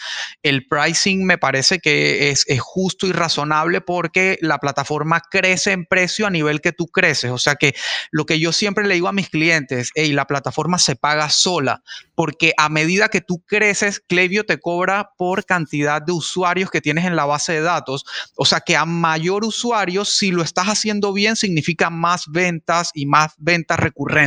el 0.43 0.67
pricing 0.67 1.25
me 1.25 1.37
parece 1.37 1.79
que 1.79 2.29
es, 2.29 2.45
justo 2.59 3.07
y 3.07 3.11
razonable 3.11 3.81
porque 3.81 4.37
la 4.41 4.59
plataforma 4.59 5.21
crece 5.21 5.71
en 5.71 5.85
precio 5.85 6.27
a 6.27 6.29
nivel 6.29 6.61
que 6.61 6.71
tú 6.71 6.87
creces. 6.87 7.31
O 7.31 7.37
sea 7.37 7.55
que 7.55 7.75
lo 8.11 8.25
que 8.25 8.39
yo 8.39 8.51
siempre 8.51 8.85
le 8.85 8.95
digo 8.95 9.07
a 9.07 9.13
mis 9.13 9.29
clientes, 9.29 9.91
hey, 9.95 10.11
la 10.11 10.25
plataforma 10.25 10.79
se 10.79 10.95
paga 10.95 11.29
sola 11.29 11.81
porque 12.15 12.53
a 12.57 12.69
medida 12.69 13.09
que 13.09 13.21
tú 13.21 13.43
creces, 13.45 13.99
Clevio 13.99 14.45
te 14.45 14.59
cobra 14.59 15.11
por 15.17 15.45
cantidad 15.45 16.01
de 16.01 16.13
usuarios 16.13 16.71
que 16.71 16.81
tienes 16.81 17.05
en 17.05 17.15
la 17.15 17.25
base 17.25 17.53
de 17.53 17.61
datos. 17.61 18.05
O 18.35 18.45
sea 18.45 18.61
que 18.61 18.75
a 18.75 18.85
mayor 18.85 19.45
usuario, 19.45 20.05
si 20.05 20.31
lo 20.31 20.41
estás 20.41 20.67
haciendo 20.67 21.13
bien, 21.13 21.35
significa 21.35 21.89
más 21.89 22.25
ventas 22.27 22.91
y 22.93 23.05
más 23.05 23.33
ventas 23.37 23.79
recurrentes. 23.79 24.25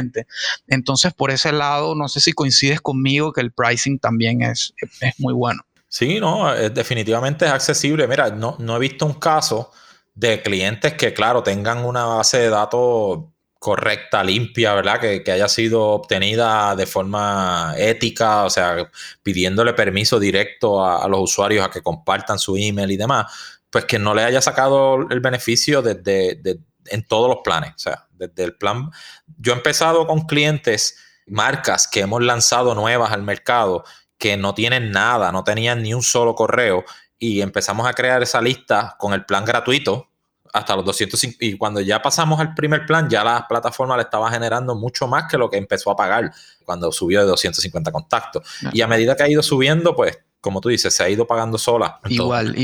Entonces, 0.66 1.12
por 1.14 1.30
ese 1.30 1.52
lado, 1.52 1.94
no 1.94 2.08
sé 2.08 2.20
si 2.20 2.32
coincides 2.32 2.80
conmigo 2.80 3.32
que 3.32 3.40
el 3.40 3.52
pricing 3.52 3.98
también 3.98 4.42
es, 4.42 4.74
es 5.00 5.14
muy 5.18 5.34
bueno. 5.34 5.64
Sí, 5.88 6.20
no, 6.20 6.52
definitivamente 6.54 7.46
es 7.46 7.50
accesible. 7.50 8.06
Mira, 8.06 8.30
no, 8.30 8.56
no 8.58 8.76
he 8.76 8.78
visto 8.78 9.06
un 9.06 9.14
caso 9.14 9.72
de 10.14 10.42
clientes 10.42 10.94
que, 10.94 11.14
claro, 11.14 11.42
tengan 11.42 11.84
una 11.84 12.04
base 12.04 12.38
de 12.38 12.50
datos 12.50 13.20
correcta, 13.58 14.22
limpia, 14.22 14.74
¿verdad? 14.74 15.00
Que, 15.00 15.32
haya 15.32 15.48
sido 15.48 15.82
obtenida 15.88 16.76
de 16.76 16.86
forma 16.86 17.74
ética, 17.76 18.44
o 18.44 18.50
sea, 18.50 18.90
pidiéndole 19.22 19.72
permiso 19.74 20.20
directo 20.20 20.84
a, 20.84 21.08
los 21.08 21.20
usuarios 21.20 21.64
a 21.66 21.70
que 21.70 21.82
compartan 21.82 22.38
su 22.38 22.56
email 22.56 22.90
y 22.90 22.96
demás, 22.96 23.26
pues 23.70 23.84
que 23.84 23.98
no 23.98 24.14
le 24.14 24.22
haya 24.24 24.40
sacado 24.40 25.08
el 25.10 25.20
beneficio 25.20 25.82
desde, 25.82 26.60
en 26.90 27.06
todos 27.06 27.28
los 27.28 27.38
planes, 27.44 27.72
o 27.76 27.78
sea, 27.78 28.06
desde 28.10 28.44
el 28.44 28.56
plan. 28.56 28.90
Yo 29.38 29.52
he 29.52 29.56
empezado 29.56 30.06
con 30.06 30.26
clientes, 30.26 30.96
marcas 31.26 31.86
que 31.88 32.00
hemos 32.00 32.22
lanzado 32.22 32.74
nuevas 32.74 33.12
al 33.12 33.22
mercado 33.22 33.84
que 34.18 34.36
no 34.36 34.54
tienen 34.54 34.90
nada, 34.90 35.30
no 35.32 35.44
tenían 35.44 35.82
ni 35.82 35.94
un 35.94 36.02
solo 36.02 36.34
correo 36.34 36.84
y 37.18 37.40
empezamos 37.40 37.86
a 37.86 37.92
crear 37.92 38.22
esa 38.22 38.40
lista 38.40 38.96
con 38.98 39.12
el 39.12 39.24
plan 39.24 39.44
gratuito 39.44 40.08
hasta 40.52 40.76
los 40.76 40.84
250 40.84 41.44
y 41.44 41.58
cuando 41.58 41.80
ya 41.80 42.00
pasamos 42.00 42.40
al 42.40 42.54
primer 42.54 42.86
plan 42.86 43.08
ya 43.08 43.22
la 43.22 43.46
plataforma 43.46 43.96
le 43.96 44.04
estaba 44.04 44.30
generando 44.30 44.74
mucho 44.74 45.06
más 45.06 45.24
que 45.30 45.36
lo 45.36 45.50
que 45.50 45.56
empezó 45.56 45.90
a 45.90 45.96
pagar 45.96 46.32
cuando 46.64 46.90
subió 46.90 47.20
de 47.20 47.26
250 47.26 47.92
contactos 47.92 48.48
y 48.72 48.80
a 48.80 48.86
medida 48.86 49.14
que 49.14 49.24
ha 49.24 49.28
ido 49.28 49.42
subiendo 49.42 49.94
pues 49.94 50.18
como 50.40 50.60
tú 50.60 50.68
dices, 50.68 50.94
se 50.94 51.02
ha 51.02 51.08
ido 51.08 51.26
pagando 51.26 51.58
sola. 51.58 51.98
Igual, 52.08 52.54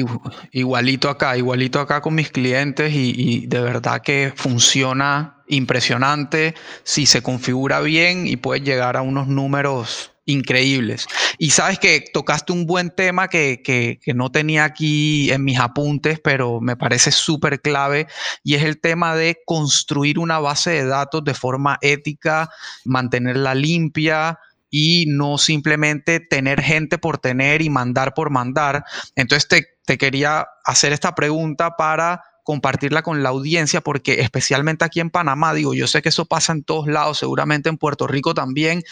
igualito 0.53 1.09
acá, 1.09 1.37
igualito 1.37 1.81
acá 1.81 2.01
con 2.01 2.15
mis 2.15 2.31
clientes 2.31 2.93
y, 2.95 3.47
de 3.47 3.61
verdad 3.61 4.01
que 4.01 4.33
funciona 4.35 5.43
impresionante 5.49 6.55
si 6.85 7.07
se 7.07 7.23
configura 7.23 7.81
bien 7.81 8.27
y 8.27 8.37
puede 8.37 8.61
llegar 8.61 8.97
a 8.97 9.03
unos 9.03 9.27
números 9.27 10.13
increíbles. 10.25 11.07
Y 11.37 11.51
sabes 11.51 11.79
que 11.79 12.03
tocaste 12.13 12.53
un 12.53 12.65
buen 12.65 12.91
tema 12.91 13.29
que, 13.29 13.61
que, 13.63 13.99
que 14.03 14.15
no 14.15 14.31
tenía 14.31 14.65
aquí 14.65 15.31
en 15.31 15.45
mis 15.45 15.59
apuntes, 15.59 16.21
pero 16.21 16.61
me 16.61 16.77
parece 16.77 17.11
súper 17.11 17.61
clave, 17.61 18.07
y 18.43 18.55
es 18.55 18.63
el 18.63 18.81
tema 18.81 19.15
de 19.17 19.43
construir 19.45 20.19
una 20.19 20.39
base 20.39 20.71
de 20.71 20.87
datos 20.87 21.25
de 21.25 21.35
forma 21.35 21.79
ética, 21.83 22.49
mantenerla 22.85 23.55
limpia, 23.55 24.39
y 24.77 25.07
no 25.07 25.39
simplemente 25.39 26.19
tener 26.19 26.61
gente 26.61 26.99
por 26.99 27.19
tener 27.19 27.63
y 27.63 27.71
mandar 27.71 28.13
por 28.13 28.31
mandar. 28.31 28.85
Entonces 29.15 29.47
te, 29.47 29.69
te 29.87 29.97
quería 29.97 30.49
hacer 30.65 30.93
esta 30.93 31.15
pregunta 31.15 31.77
para 31.77 32.25
compartirla 32.43 33.03
con 33.03 33.23
la 33.23 33.29
audiencia, 33.29 33.83
porque 33.83 34.21
especialmente 34.21 34.85
aquí 34.85 34.99
en 34.99 35.11
Panamá, 35.11 35.55
digo, 35.55 35.75
yo 35.75 35.87
sé 35.87 36.03
que 36.03 36.09
eso 36.09 36.25
pasa 36.25 36.53
en 36.53 36.65
todos 36.65 36.89
lados, 36.89 37.19
seguramente 37.19 37.69
en 37.69 37.79
Puerto 37.79 38.09
Rico 38.09 38.35
también, 38.35 38.83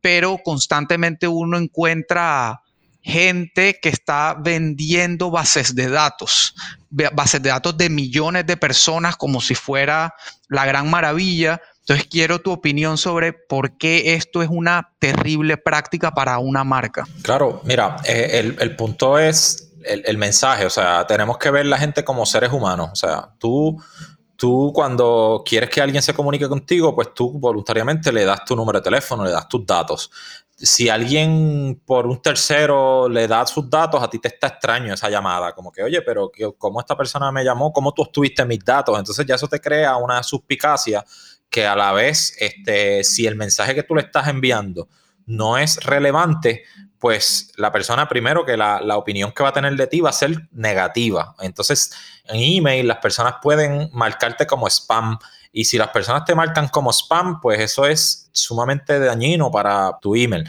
pero 0.00 0.38
constantemente 0.42 1.28
uno 1.28 1.58
encuentra 1.58 2.62
gente 3.02 3.78
que 3.82 3.90
está 3.90 4.38
vendiendo 4.42 5.30
bases 5.30 5.74
de 5.74 5.90
datos, 5.90 6.54
bases 6.88 7.42
de 7.42 7.50
datos 7.50 7.76
de 7.76 7.90
millones 7.90 8.46
de 8.46 8.56
personas 8.56 9.16
como 9.18 9.42
si 9.42 9.54
fuera 9.54 10.14
la 10.48 10.64
gran 10.64 10.88
maravilla, 10.88 11.60
entonces 11.88 12.08
quiero 12.10 12.40
tu 12.40 12.50
opinión 12.50 12.98
sobre 12.98 13.32
por 13.32 13.78
qué 13.78 14.14
esto 14.14 14.42
es 14.42 14.48
una 14.50 14.90
terrible 14.98 15.56
práctica 15.56 16.10
para 16.10 16.40
una 16.40 16.64
marca. 16.64 17.06
Claro, 17.22 17.60
mira, 17.62 17.98
eh, 18.04 18.56
el, 18.58 18.74
punto 18.74 19.20
es 19.20 19.72
el, 19.84 20.18
mensaje, 20.18 20.66
o 20.66 20.70
sea, 20.70 21.06
tenemos 21.06 21.38
que 21.38 21.48
ver 21.48 21.64
la 21.64 21.78
gente 21.78 22.02
como 22.02 22.26
seres 22.26 22.52
humanos, 22.52 22.88
o 22.92 22.96
sea, 22.96 23.30
tú, 23.38 23.80
tú 24.34 24.72
cuando 24.74 25.44
quieres 25.46 25.70
que 25.70 25.80
alguien 25.80 26.02
se 26.02 26.12
comunique 26.12 26.48
contigo, 26.48 26.92
pues 26.92 27.14
tú 27.14 27.38
voluntariamente 27.38 28.10
le 28.10 28.24
das 28.24 28.44
tu 28.44 28.56
número 28.56 28.80
de 28.80 28.82
teléfono, 28.82 29.24
le 29.24 29.30
das 29.30 29.46
tus 29.48 29.64
datos. 29.64 30.10
Si 30.56 30.88
alguien 30.88 31.80
por 31.86 32.08
un 32.08 32.20
tercero 32.20 33.08
le 33.08 33.28
da 33.28 33.46
sus 33.46 33.70
datos, 33.70 34.02
a 34.02 34.10
ti 34.10 34.18
te 34.18 34.26
está 34.26 34.48
extraño 34.48 34.92
esa 34.92 35.08
llamada, 35.08 35.54
como 35.54 35.70
que, 35.70 35.84
oye, 35.84 36.02
pero 36.02 36.32
¿cómo 36.58 36.80
esta 36.80 36.96
persona 36.96 37.30
me 37.30 37.44
llamó? 37.44 37.72
¿Cómo 37.72 37.92
tú 37.92 38.02
obtuviste 38.02 38.44
mis 38.44 38.64
datos? 38.64 38.98
Entonces 38.98 39.24
ya 39.24 39.36
eso 39.36 39.46
te 39.46 39.60
crea 39.60 39.96
una 39.98 40.20
suspicacia 40.24 41.04
que 41.50 41.66
a 41.66 41.76
la 41.76 41.92
vez, 41.92 42.36
este, 42.38 43.04
si 43.04 43.26
el 43.26 43.36
mensaje 43.36 43.74
que 43.74 43.82
tú 43.82 43.94
le 43.94 44.02
estás 44.02 44.28
enviando 44.28 44.88
no 45.26 45.58
es 45.58 45.82
relevante, 45.84 46.64
pues 46.98 47.52
la 47.56 47.72
persona 47.72 48.08
primero 48.08 48.44
que 48.44 48.56
la, 48.56 48.80
opinión 48.96 49.32
que 49.32 49.42
va 49.42 49.50
a 49.50 49.52
tener 49.52 49.74
de 49.76 49.86
ti 49.86 50.00
va 50.00 50.10
a 50.10 50.14
ser 50.14 50.48
negativa. 50.52 51.34
Entonces, 51.40 51.92
en 52.24 52.40
email 52.40 52.86
las 52.86 52.98
personas 52.98 53.34
pueden 53.42 53.90
marcarte 53.92 54.46
como 54.46 54.66
spam 54.68 55.18
y 55.52 55.64
si 55.64 55.78
las 55.78 55.88
personas 55.88 56.24
te 56.24 56.34
marcan 56.34 56.68
como 56.68 56.92
spam, 56.92 57.40
pues 57.40 57.60
eso 57.60 57.86
es 57.86 58.28
sumamente 58.32 58.98
dañino 58.98 59.50
para 59.50 59.98
tu 60.00 60.14
email. 60.14 60.44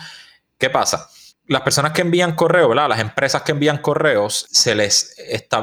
¿Qué 0.57 0.69
pasa? 0.69 1.09
Las 1.47 1.61
personas 1.61 1.93
que 1.93 2.01
envían 2.01 2.35
correos, 2.35 2.69
¿verdad? 2.69 2.89
Las 2.89 2.99
empresas 2.99 3.41
que 3.41 3.53
envían 3.53 3.77
correos, 3.77 4.45
se 4.51 4.75
les 4.75 5.15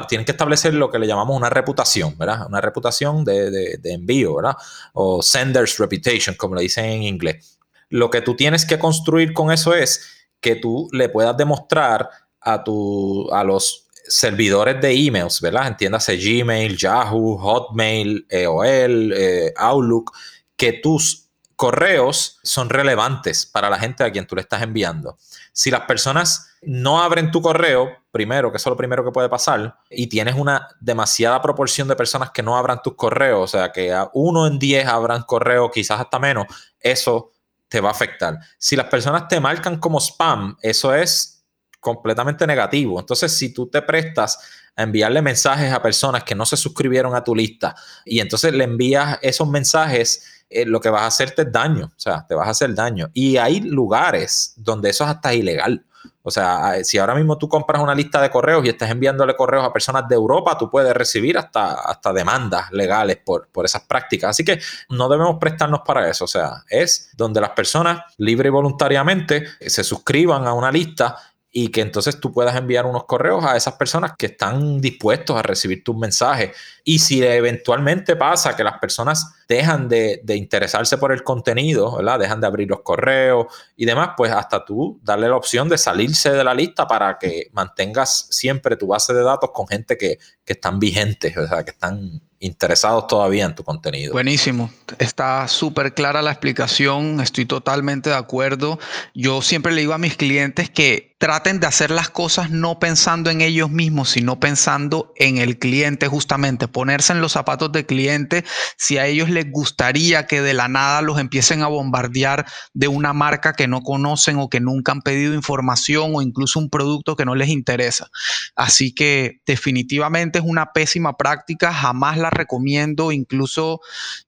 tienen 0.09 0.25
que 0.25 0.33
establecer 0.33 0.75
lo 0.75 0.90
que 0.90 0.99
le 0.99 1.07
llamamos 1.07 1.37
una 1.37 1.51
reputación, 1.51 2.16
¿verdad? 2.16 2.47
Una 2.49 2.61
reputación 2.61 3.25
de, 3.25 3.79
envío, 3.85 4.37
¿verdad? 4.37 4.57
O 4.94 5.23
sender's 5.23 5.79
reputation, 5.79 6.35
como 6.37 6.55
le 6.55 6.62
dicen 6.62 6.87
en 6.87 7.03
inglés. 7.03 7.59
Lo 7.90 8.11
que 8.11 8.23
tú 8.23 8.35
tienes 8.35 8.64
que 8.64 8.79
construir 8.79 9.35
con 9.35 9.53
eso 9.53 9.75
es 9.75 10.29
que 10.40 10.57
tú 10.57 10.88
le 10.92 11.11
puedas 11.11 11.37
demostrar 11.37 12.09
a, 12.40 12.64
tu, 12.64 13.31
a 13.33 13.44
los 13.44 13.87
servidores 14.07 14.81
de 14.81 14.92
emails, 14.92 15.40
¿verdad? 15.40 15.68
Entiéndase 15.68 16.16
Gmail, 16.16 16.77
Yahoo, 16.77 17.37
Hotmail, 17.37 18.27
AOL, 18.31 19.12
eh, 19.12 19.53
Outlook, 19.57 20.12
que 20.57 20.75
tus 20.75 21.23
correos 21.64 22.40
son 22.42 22.68
relevantes 22.68 23.46
para 23.46 23.70
la 23.70 23.79
gente 23.79 24.05
a 24.05 24.12
quien 24.12 24.27
tú 24.27 24.35
le 24.35 24.42
estás 24.42 24.61
enviando. 24.61 25.16
Si 25.50 25.70
las 25.70 25.81
personas 25.87 26.59
no 26.61 27.03
abren 27.03 27.31
tu 27.31 27.40
correo, 27.40 27.88
primero, 28.11 28.50
que 28.50 28.59
eso 28.59 28.68
es 28.68 28.72
lo 28.72 28.77
primero 28.77 29.03
que 29.03 29.11
puede 29.11 29.31
pasar, 29.31 29.79
y 29.88 30.07
tienes 30.09 30.35
una 30.35 30.68
demasiada 30.79 31.40
proporción 31.40 31.88
de 31.88 31.96
personas 31.96 32.33
que 32.33 32.42
no 32.42 32.59
abran 32.59 32.83
tus 32.83 32.96
correos, 32.96 33.44
o 33.44 33.57
sea, 33.57 33.72
que 33.72 33.90
a 33.90 34.11
uno 34.12 34.46
en 34.46 34.59
diez 34.59 34.87
abran 34.87 35.22
correo, 35.22 35.70
quizás 35.70 36.00
hasta 36.00 36.18
menos, 36.18 36.44
eso 36.79 37.33
te 37.66 37.81
va 37.81 37.88
a 37.88 37.92
afectar. 37.92 38.38
Si 38.59 38.77
las 38.77 38.88
personas 38.88 39.27
te 39.27 39.40
marcan 39.40 39.79
como 39.79 40.00
spam, 40.00 40.59
eso 40.61 40.94
es 40.94 41.46
completamente 41.81 42.46
negativo. 42.46 43.00
Entonces, 43.00 43.35
si 43.35 43.55
tú 43.55 43.70
te 43.70 43.81
prestas 43.81 44.38
a 44.77 44.83
enviarle 44.83 45.22
mensajes 45.22 45.72
a 45.72 45.81
personas 45.81 46.24
que 46.24 46.35
no 46.35 46.44
se 46.44 46.59
suscribieron 46.59 47.14
a 47.14 47.24
tu 47.24 47.35
lista 47.35 47.74
y 48.05 48.20
entonces 48.20 48.53
le 48.53 48.64
envías 48.64 49.18
esos 49.22 49.48
mensajes 49.48 50.34
eh, 50.48 50.64
lo 50.64 50.80
que 50.80 50.90
vas 50.90 51.02
a 51.02 51.07
hacerte 51.07 51.42
es 51.42 51.52
daño, 51.52 51.87
o 51.87 52.00
sea, 52.00 52.26
te 52.26 52.35
vas 52.35 52.46
a 52.46 52.50
hacer 52.50 52.74
daño. 52.74 53.11
Y 53.12 53.37
hay 53.37 53.61
lugares 53.61 54.54
donde 54.57 54.90
eso 54.90 55.04
es 55.04 55.11
hasta 55.11 55.35
ilegal. 55.35 55.85
O 56.26 56.30
sea, 56.30 56.83
si 56.85 56.96
ahora 56.96 57.14
mismo 57.14 57.37
tú 57.37 57.48
compras 57.48 57.83
una 57.83 57.94
lista 57.94 58.20
de 58.22 58.30
correos 58.30 58.64
y 58.64 58.70
estás 58.70 58.90
enviándole 58.90 59.37
correos 59.37 59.62
a 59.62 59.72
personas 59.72 60.09
de 60.09 60.14
Europa, 60.14 60.57
tú 60.57 60.70
puedes 60.70 60.94
recibir 60.94 61.37
hasta, 61.37 61.74
hasta 61.74 62.14
demandas 62.14 62.70
legales 62.72 63.18
por, 63.22 63.48
por 63.48 63.66
esas 63.66 63.83
prácticas. 63.83 64.30
Así 64.30 64.42
que 64.42 64.59
no 64.88 65.11
debemos 65.11 65.37
prestarnos 65.38 65.80
para 65.85 66.09
eso. 66.09 66.24
O 66.24 66.28
sea, 66.28 66.64
es 66.70 67.11
donde 67.14 67.42
las 67.42 67.50
personas 67.50 68.00
libre 68.16 68.48
y 68.48 68.52
voluntariamente 68.52 69.44
se 69.61 69.85
suscriban 69.85 70.46
a 70.46 70.54
una 70.54 70.72
lista 70.72 71.16
y 71.56 71.68
que 71.68 71.82
entonces 71.82 72.18
tú 72.18 72.32
puedas 72.32 72.56
enviar 72.56 72.84
unos 72.84 73.04
correos 73.04 73.44
a 73.44 73.56
esas 73.56 73.74
personas 73.74 74.14
que 74.18 74.26
están 74.26 74.80
dispuestos 74.80 75.36
a 75.36 75.42
recibir 75.42 75.84
tus 75.84 75.96
mensajes. 75.96 76.50
Y 76.82 76.98
si 76.98 77.22
eventualmente 77.22 78.16
pasa 78.16 78.56
que 78.56 78.64
las 78.64 78.80
personas 78.80 79.32
dejan 79.48 79.88
de, 79.88 80.20
interesarse 80.34 80.98
por 80.98 81.12
el 81.12 81.22
contenido, 81.22 81.96
¿verdad? 81.96 82.18
Dejan 82.18 82.40
de 82.40 82.48
abrir 82.48 82.68
los 82.68 82.80
correos 82.80 83.46
y 83.76 83.84
demás, 83.84 84.10
pues 84.16 84.32
hasta 84.32 84.64
tú 84.64 84.98
darle 85.04 85.28
la 85.28 85.36
opción 85.36 85.68
de 85.68 85.78
salirse 85.78 86.32
de 86.32 86.42
la 86.42 86.54
lista 86.54 86.88
para 86.88 87.18
que 87.18 87.50
mantengas 87.52 88.26
siempre 88.30 88.76
tu 88.76 88.88
base 88.88 89.14
de 89.14 89.22
datos 89.22 89.50
con 89.54 89.68
gente 89.68 89.96
que, 89.96 90.18
que 90.44 90.54
están 90.54 90.80
vigentes, 90.80 91.36
o 91.36 91.46
sea, 91.46 91.62
que 91.62 91.70
están 91.70 92.20
interesados 92.40 93.06
todavía 93.06 93.46
en 93.46 93.54
tu 93.54 93.64
contenido. 93.64 94.12
Buenísimo, 94.12 94.70
está 94.98 95.48
súper 95.48 95.94
clara 95.94 96.20
la 96.20 96.30
explicación, 96.30 97.20
estoy 97.20 97.46
totalmente 97.46 98.10
de 98.10 98.16
acuerdo. 98.16 98.78
Yo 99.14 99.40
siempre 99.40 99.72
le 99.72 99.80
digo 99.82 99.94
a 99.94 99.98
mis 99.98 100.16
clientes 100.16 100.68
que 100.68 101.13
traten 101.24 101.58
de 101.58 101.66
hacer 101.66 101.90
las 101.90 102.10
cosas 102.10 102.50
no 102.50 102.78
pensando 102.78 103.30
en 103.30 103.40
ellos 103.40 103.70
mismos, 103.70 104.10
sino 104.10 104.38
pensando 104.38 105.14
en 105.16 105.38
el 105.38 105.58
cliente 105.58 106.06
justamente, 106.06 106.68
ponerse 106.68 107.14
en 107.14 107.22
los 107.22 107.32
zapatos 107.32 107.72
del 107.72 107.87
cliente, 107.87 108.44
si 108.76 108.98
a 108.98 109.06
ellos 109.06 109.30
les 109.30 109.50
gustaría 109.50 110.26
que 110.26 110.42
de 110.42 110.52
la 110.52 110.68
nada 110.68 111.00
los 111.00 111.18
empiecen 111.18 111.62
a 111.62 111.68
bombardear 111.68 112.44
de 112.74 112.88
una 112.88 113.14
marca 113.14 113.54
que 113.54 113.66
no 113.66 113.80
conocen 113.80 114.37
o 114.37 114.50
que 114.50 114.60
nunca 114.60 114.92
han 114.92 115.00
pedido 115.00 115.32
información 115.32 116.10
o 116.14 116.20
incluso 116.20 116.58
un 116.58 116.68
producto 116.68 117.16
que 117.16 117.24
no 117.24 117.34
les 117.34 117.48
interesa. 117.48 118.10
Así 118.54 118.94
que 118.94 119.40
definitivamente 119.46 120.40
es 120.40 120.44
una 120.46 120.74
pésima 120.74 121.16
práctica, 121.16 121.72
jamás 121.72 122.18
la 122.18 122.28
recomiendo, 122.28 123.12
incluso 123.12 123.80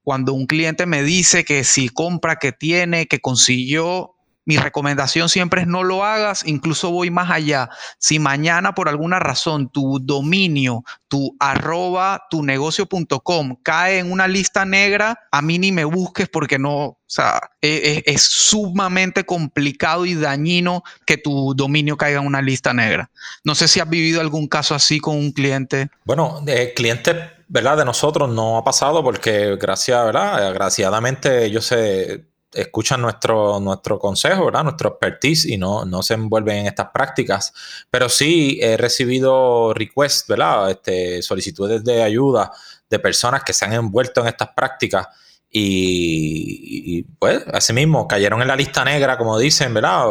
cuando 0.02 0.32
un 0.32 0.46
cliente 0.46 0.86
me 0.86 1.02
dice 1.02 1.44
que 1.44 1.62
si 1.62 1.90
compra, 1.90 2.36
que 2.36 2.52
tiene, 2.52 3.04
que 3.04 3.20
consiguió, 3.20 4.15
mi 4.46 4.56
recomendación 4.56 5.28
siempre 5.28 5.62
es 5.62 5.66
no 5.66 5.82
lo 5.82 6.04
hagas, 6.04 6.46
incluso 6.46 6.90
voy 6.90 7.10
más 7.10 7.30
allá. 7.30 7.68
Si 7.98 8.18
mañana 8.20 8.74
por 8.74 8.88
alguna 8.88 9.18
razón 9.18 9.68
tu 9.68 9.98
dominio, 10.00 10.84
tu 11.08 11.36
arroba, 11.40 12.22
tu 12.30 12.44
negocio.com 12.44 13.56
cae 13.62 13.98
en 13.98 14.12
una 14.12 14.28
lista 14.28 14.64
negra, 14.64 15.18
a 15.32 15.42
mí 15.42 15.58
ni 15.58 15.72
me 15.72 15.84
busques 15.84 16.28
porque 16.28 16.60
no, 16.60 16.76
o 16.76 16.98
sea, 17.06 17.40
e, 17.60 18.02
e, 18.06 18.12
es, 18.12 18.22
sumamente 18.22 19.26
complicado 19.26 20.06
y 20.06 20.14
dañino 20.14 20.84
que 21.04 21.18
tu 21.18 21.52
dominio 21.56 21.96
caiga 21.96 22.20
en 22.20 22.26
una 22.26 22.40
lista 22.40 22.72
negra. 22.72 23.10
No 23.42 23.56
sé 23.56 23.66
si 23.66 23.80
has 23.80 23.90
vivido 23.90 24.20
algún 24.20 24.46
caso 24.46 24.76
así 24.76 25.00
con 25.00 25.16
un 25.16 25.32
cliente. 25.32 25.90
Bueno, 26.04 26.40
de 26.44 26.72
cliente 26.72 27.36
¿verdad? 27.48 27.76
De 27.76 27.84
nosotros 27.84 28.28
no 28.28 28.58
ha 28.58 28.64
pasado 28.64 29.02
porque 29.02 29.56
gracias, 29.56 30.04
¿verdad? 30.04 30.46
Agraciadamente 30.46 31.44
ellos 31.44 31.66
se 31.66 32.24
escuchan 32.52 33.02
nuestro, 33.02 33.60
nuestro 33.60 33.98
consejo, 33.98 34.46
¿verdad? 34.46 34.64
Nuestro 34.64 34.90
expertise 34.90 35.46
y 35.46 35.56
no, 35.56 35.84
no 35.84 36.02
se 36.02 36.14
envuelven 36.14 36.58
en 36.58 36.66
estas 36.66 36.90
prácticas. 36.90 37.52
Pero 37.90 38.08
sí 38.08 38.58
he 38.62 38.76
recibido 38.76 39.74
requests, 39.74 40.26
¿verdad? 40.28 40.70
Este, 40.70 41.22
solicitudes 41.22 41.84
de 41.84 42.02
ayuda 42.02 42.50
de 42.88 42.98
personas 42.98 43.42
que 43.42 43.52
se 43.52 43.64
han 43.64 43.72
envuelto 43.72 44.20
en 44.20 44.28
estas 44.28 44.50
prácticas 44.54 45.06
y, 45.50 46.98
y 46.98 47.02
pues 47.02 47.44
mismo 47.72 48.06
cayeron 48.06 48.42
en 48.42 48.48
la 48.48 48.56
lista 48.56 48.84
negra, 48.84 49.16
como 49.16 49.38
dicen, 49.38 49.72
¿verdad? 49.72 50.04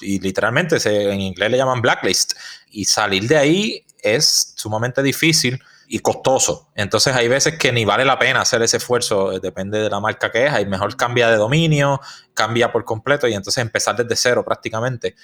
y 0.00 0.20
literalmente 0.20 0.76
en 0.84 1.20
inglés 1.20 1.50
le 1.50 1.56
llaman 1.56 1.80
blacklist. 1.80 2.34
Y 2.70 2.84
salir 2.84 3.26
de 3.26 3.36
ahí 3.36 3.86
es 4.02 4.54
sumamente 4.56 5.02
difícil 5.02 5.60
y 5.88 5.98
costoso. 6.00 6.68
Entonces 6.74 7.14
hay 7.14 7.28
veces 7.28 7.58
que 7.58 7.72
ni 7.72 7.84
vale 7.84 8.04
la 8.04 8.18
pena 8.18 8.40
hacer 8.40 8.62
ese 8.62 8.78
esfuerzo, 8.78 9.32
eh, 9.32 9.40
depende 9.40 9.78
de 9.78 9.90
la 9.90 10.00
marca 10.00 10.30
que 10.30 10.46
es, 10.46 10.52
hay 10.52 10.66
mejor 10.66 10.96
cambia 10.96 11.28
de 11.28 11.36
dominio, 11.36 12.00
cambia 12.34 12.72
por 12.72 12.84
completo 12.84 13.28
y 13.28 13.34
entonces 13.34 13.62
empezar 13.62 13.96
desde 13.96 14.16
cero 14.16 14.44
prácticamente 14.44 15.14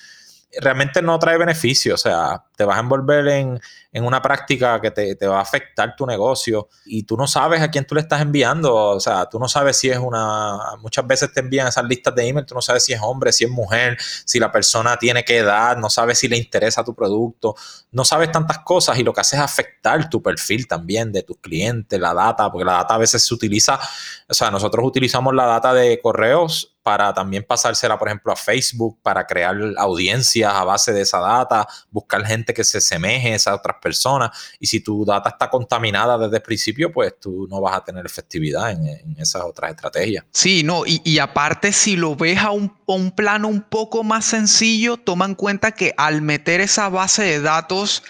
realmente 0.58 1.00
no 1.02 1.18
trae 1.18 1.38
beneficio, 1.38 1.94
o 1.94 1.98
sea, 1.98 2.44
te 2.56 2.64
vas 2.64 2.76
a 2.76 2.80
envolver 2.80 3.28
en, 3.28 3.60
una 3.92 4.22
práctica 4.22 4.80
que 4.80 4.90
te, 4.90 5.26
va 5.26 5.38
a 5.38 5.42
afectar 5.42 5.96
tu 5.96 6.06
negocio 6.06 6.68
y 6.86 7.02
tú 7.02 7.16
no 7.16 7.26
sabes 7.26 7.60
a 7.60 7.70
quién 7.70 7.84
tú 7.84 7.96
le 7.96 8.02
estás 8.02 8.20
enviando, 8.20 8.72
o 8.72 9.00
sea, 9.00 9.26
tú 9.26 9.38
no 9.40 9.48
sabes 9.48 9.78
si 9.78 9.90
es 9.90 9.98
una, 9.98 10.76
muchas 10.80 11.06
veces 11.06 11.32
te 11.32 11.40
envían 11.40 11.66
esas 11.66 11.84
listas 11.84 12.14
de 12.14 12.28
email, 12.28 12.46
tú 12.46 12.54
no 12.54 12.62
sabes 12.62 12.84
si 12.84 12.92
es 12.92 13.00
hombre, 13.02 13.32
si 13.32 13.44
es 13.44 13.50
mujer, 13.50 13.96
si 14.24 14.38
la 14.38 14.52
persona 14.52 14.96
tiene 14.96 15.24
qué 15.24 15.38
edad, 15.38 15.76
no 15.76 15.90
sabes 15.90 16.18
si 16.18 16.28
le 16.28 16.36
interesa 16.36 16.84
tu 16.84 16.94
producto, 16.94 17.56
no 17.90 18.04
sabes 18.04 18.30
tantas 18.30 18.60
cosas 18.60 18.98
y 18.98 19.02
lo 19.02 19.12
que 19.12 19.22
hace 19.22 19.36
es 19.36 19.42
afectar 19.42 20.08
tu 20.08 20.22
perfil 20.22 20.68
también 20.68 21.10
de 21.10 21.24
tus 21.24 21.38
clientes, 21.38 21.98
la 21.98 22.14
data, 22.14 22.50
porque 22.50 22.64
la 22.64 22.74
data 22.74 22.94
a 22.94 22.98
veces 22.98 23.24
se 23.24 23.34
utiliza, 23.34 23.80
o 24.28 24.34
sea, 24.34 24.52
nosotros 24.52 24.86
utilizamos 24.86 25.34
la 25.34 25.46
data 25.46 25.74
de 25.74 26.00
correos 26.00 26.76
para 26.82 27.12
también 27.12 27.44
pasársela, 27.44 27.98
por 27.98 28.08
ejemplo, 28.08 28.32
a 28.32 28.36
Facebook, 28.36 28.98
para 29.02 29.26
crear 29.26 29.56
audiencias 29.76 30.52
a 30.52 30.64
base 30.64 30.92
de 30.92 31.02
esa 31.02 31.20
data, 31.20 31.66
buscar 31.90 32.24
gente 32.24 32.54
que 32.54 32.64
se 32.64 32.78
asemeje 32.78 33.32
a 33.32 33.36
esas 33.36 33.54
otras 33.54 33.76
personas. 33.80 34.30
Y 34.58 34.66
si 34.66 34.80
tu 34.80 35.04
data 35.04 35.30
está 35.30 35.50
contaminada 35.50 36.18
desde 36.18 36.36
el 36.36 36.42
principio, 36.42 36.92
pues 36.92 37.18
tú 37.18 37.46
no 37.48 37.60
vas 37.60 37.76
a 37.76 37.84
tener 37.84 38.04
efectividad 38.06 38.70
en, 38.70 39.16
esas 39.18 39.42
otras 39.42 39.72
estrategias. 39.72 40.24
Sí, 40.30 40.62
no, 40.62 40.82
y, 40.86 41.18
aparte, 41.18 41.72
si 41.72 41.96
lo 41.96 42.16
ves 42.16 42.38
a 42.38 42.50
un, 42.50 42.72
un 42.86 43.10
plano 43.10 43.48
un 43.48 43.62
poco 43.62 44.04
más 44.04 44.24
sencillo, 44.24 44.96
toma 44.96 45.26
en 45.26 45.34
cuenta 45.34 45.72
que 45.72 45.94
al 45.96 46.22
meter 46.22 46.60
esa 46.60 46.88
base 46.88 47.22
de 47.22 47.40
datos 47.40 48.02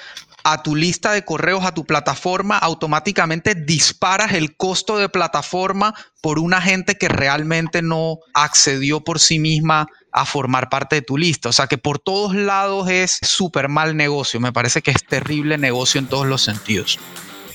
a 0.44 0.62
tu 0.62 0.74
lista 0.74 1.12
de 1.12 1.24
correos, 1.24 1.64
a 1.64 1.74
tu 1.74 1.84
plataforma, 1.84 2.56
automáticamente 2.58 3.54
disparas 3.54 4.32
el 4.32 4.56
costo 4.56 4.98
de 4.98 5.08
plataforma 5.08 5.94
por 6.20 6.38
una 6.38 6.60
gente 6.60 6.96
que 6.96 7.08
realmente 7.08 7.82
no 7.82 8.18
accedió 8.34 9.00
por 9.00 9.20
sí 9.20 9.38
misma 9.38 9.88
a 10.12 10.24
formar 10.24 10.68
parte 10.68 10.96
de 10.96 11.02
tu 11.02 11.16
lista. 11.16 11.48
O 11.48 11.52
sea 11.52 11.66
que 11.66 11.78
por 11.78 11.98
todos 11.98 12.34
lados 12.34 12.88
es 12.88 13.18
súper 13.22 13.68
mal 13.68 13.96
negocio. 13.96 14.40
Me 14.40 14.52
parece 14.52 14.82
que 14.82 14.90
es 14.90 15.04
terrible 15.04 15.58
negocio 15.58 15.98
en 15.98 16.06
todos 16.06 16.26
los 16.26 16.42
sentidos. 16.42 16.98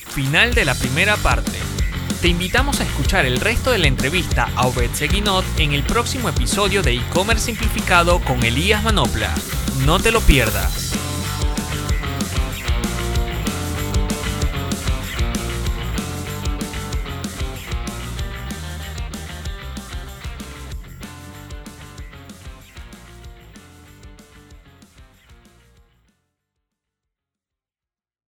Final 0.08 0.54
de 0.54 0.64
la 0.64 0.74
primera 0.74 1.16
parte. 1.16 1.52
Te 2.20 2.28
invitamos 2.28 2.80
a 2.80 2.84
escuchar 2.84 3.26
el 3.26 3.40
resto 3.40 3.70
de 3.70 3.78
la 3.78 3.88
entrevista 3.88 4.48
a 4.56 4.66
Obed 4.66 4.90
Seguinot 4.92 5.44
en 5.58 5.74
el 5.74 5.82
próximo 5.82 6.28
episodio 6.28 6.82
de 6.82 6.94
e-commerce 6.94 7.46
simplificado 7.46 8.20
con 8.20 8.42
Elías 8.42 8.82
Manopla. 8.82 9.34
No 9.84 10.00
te 10.00 10.10
lo 10.10 10.20
pierdas. 10.22 10.94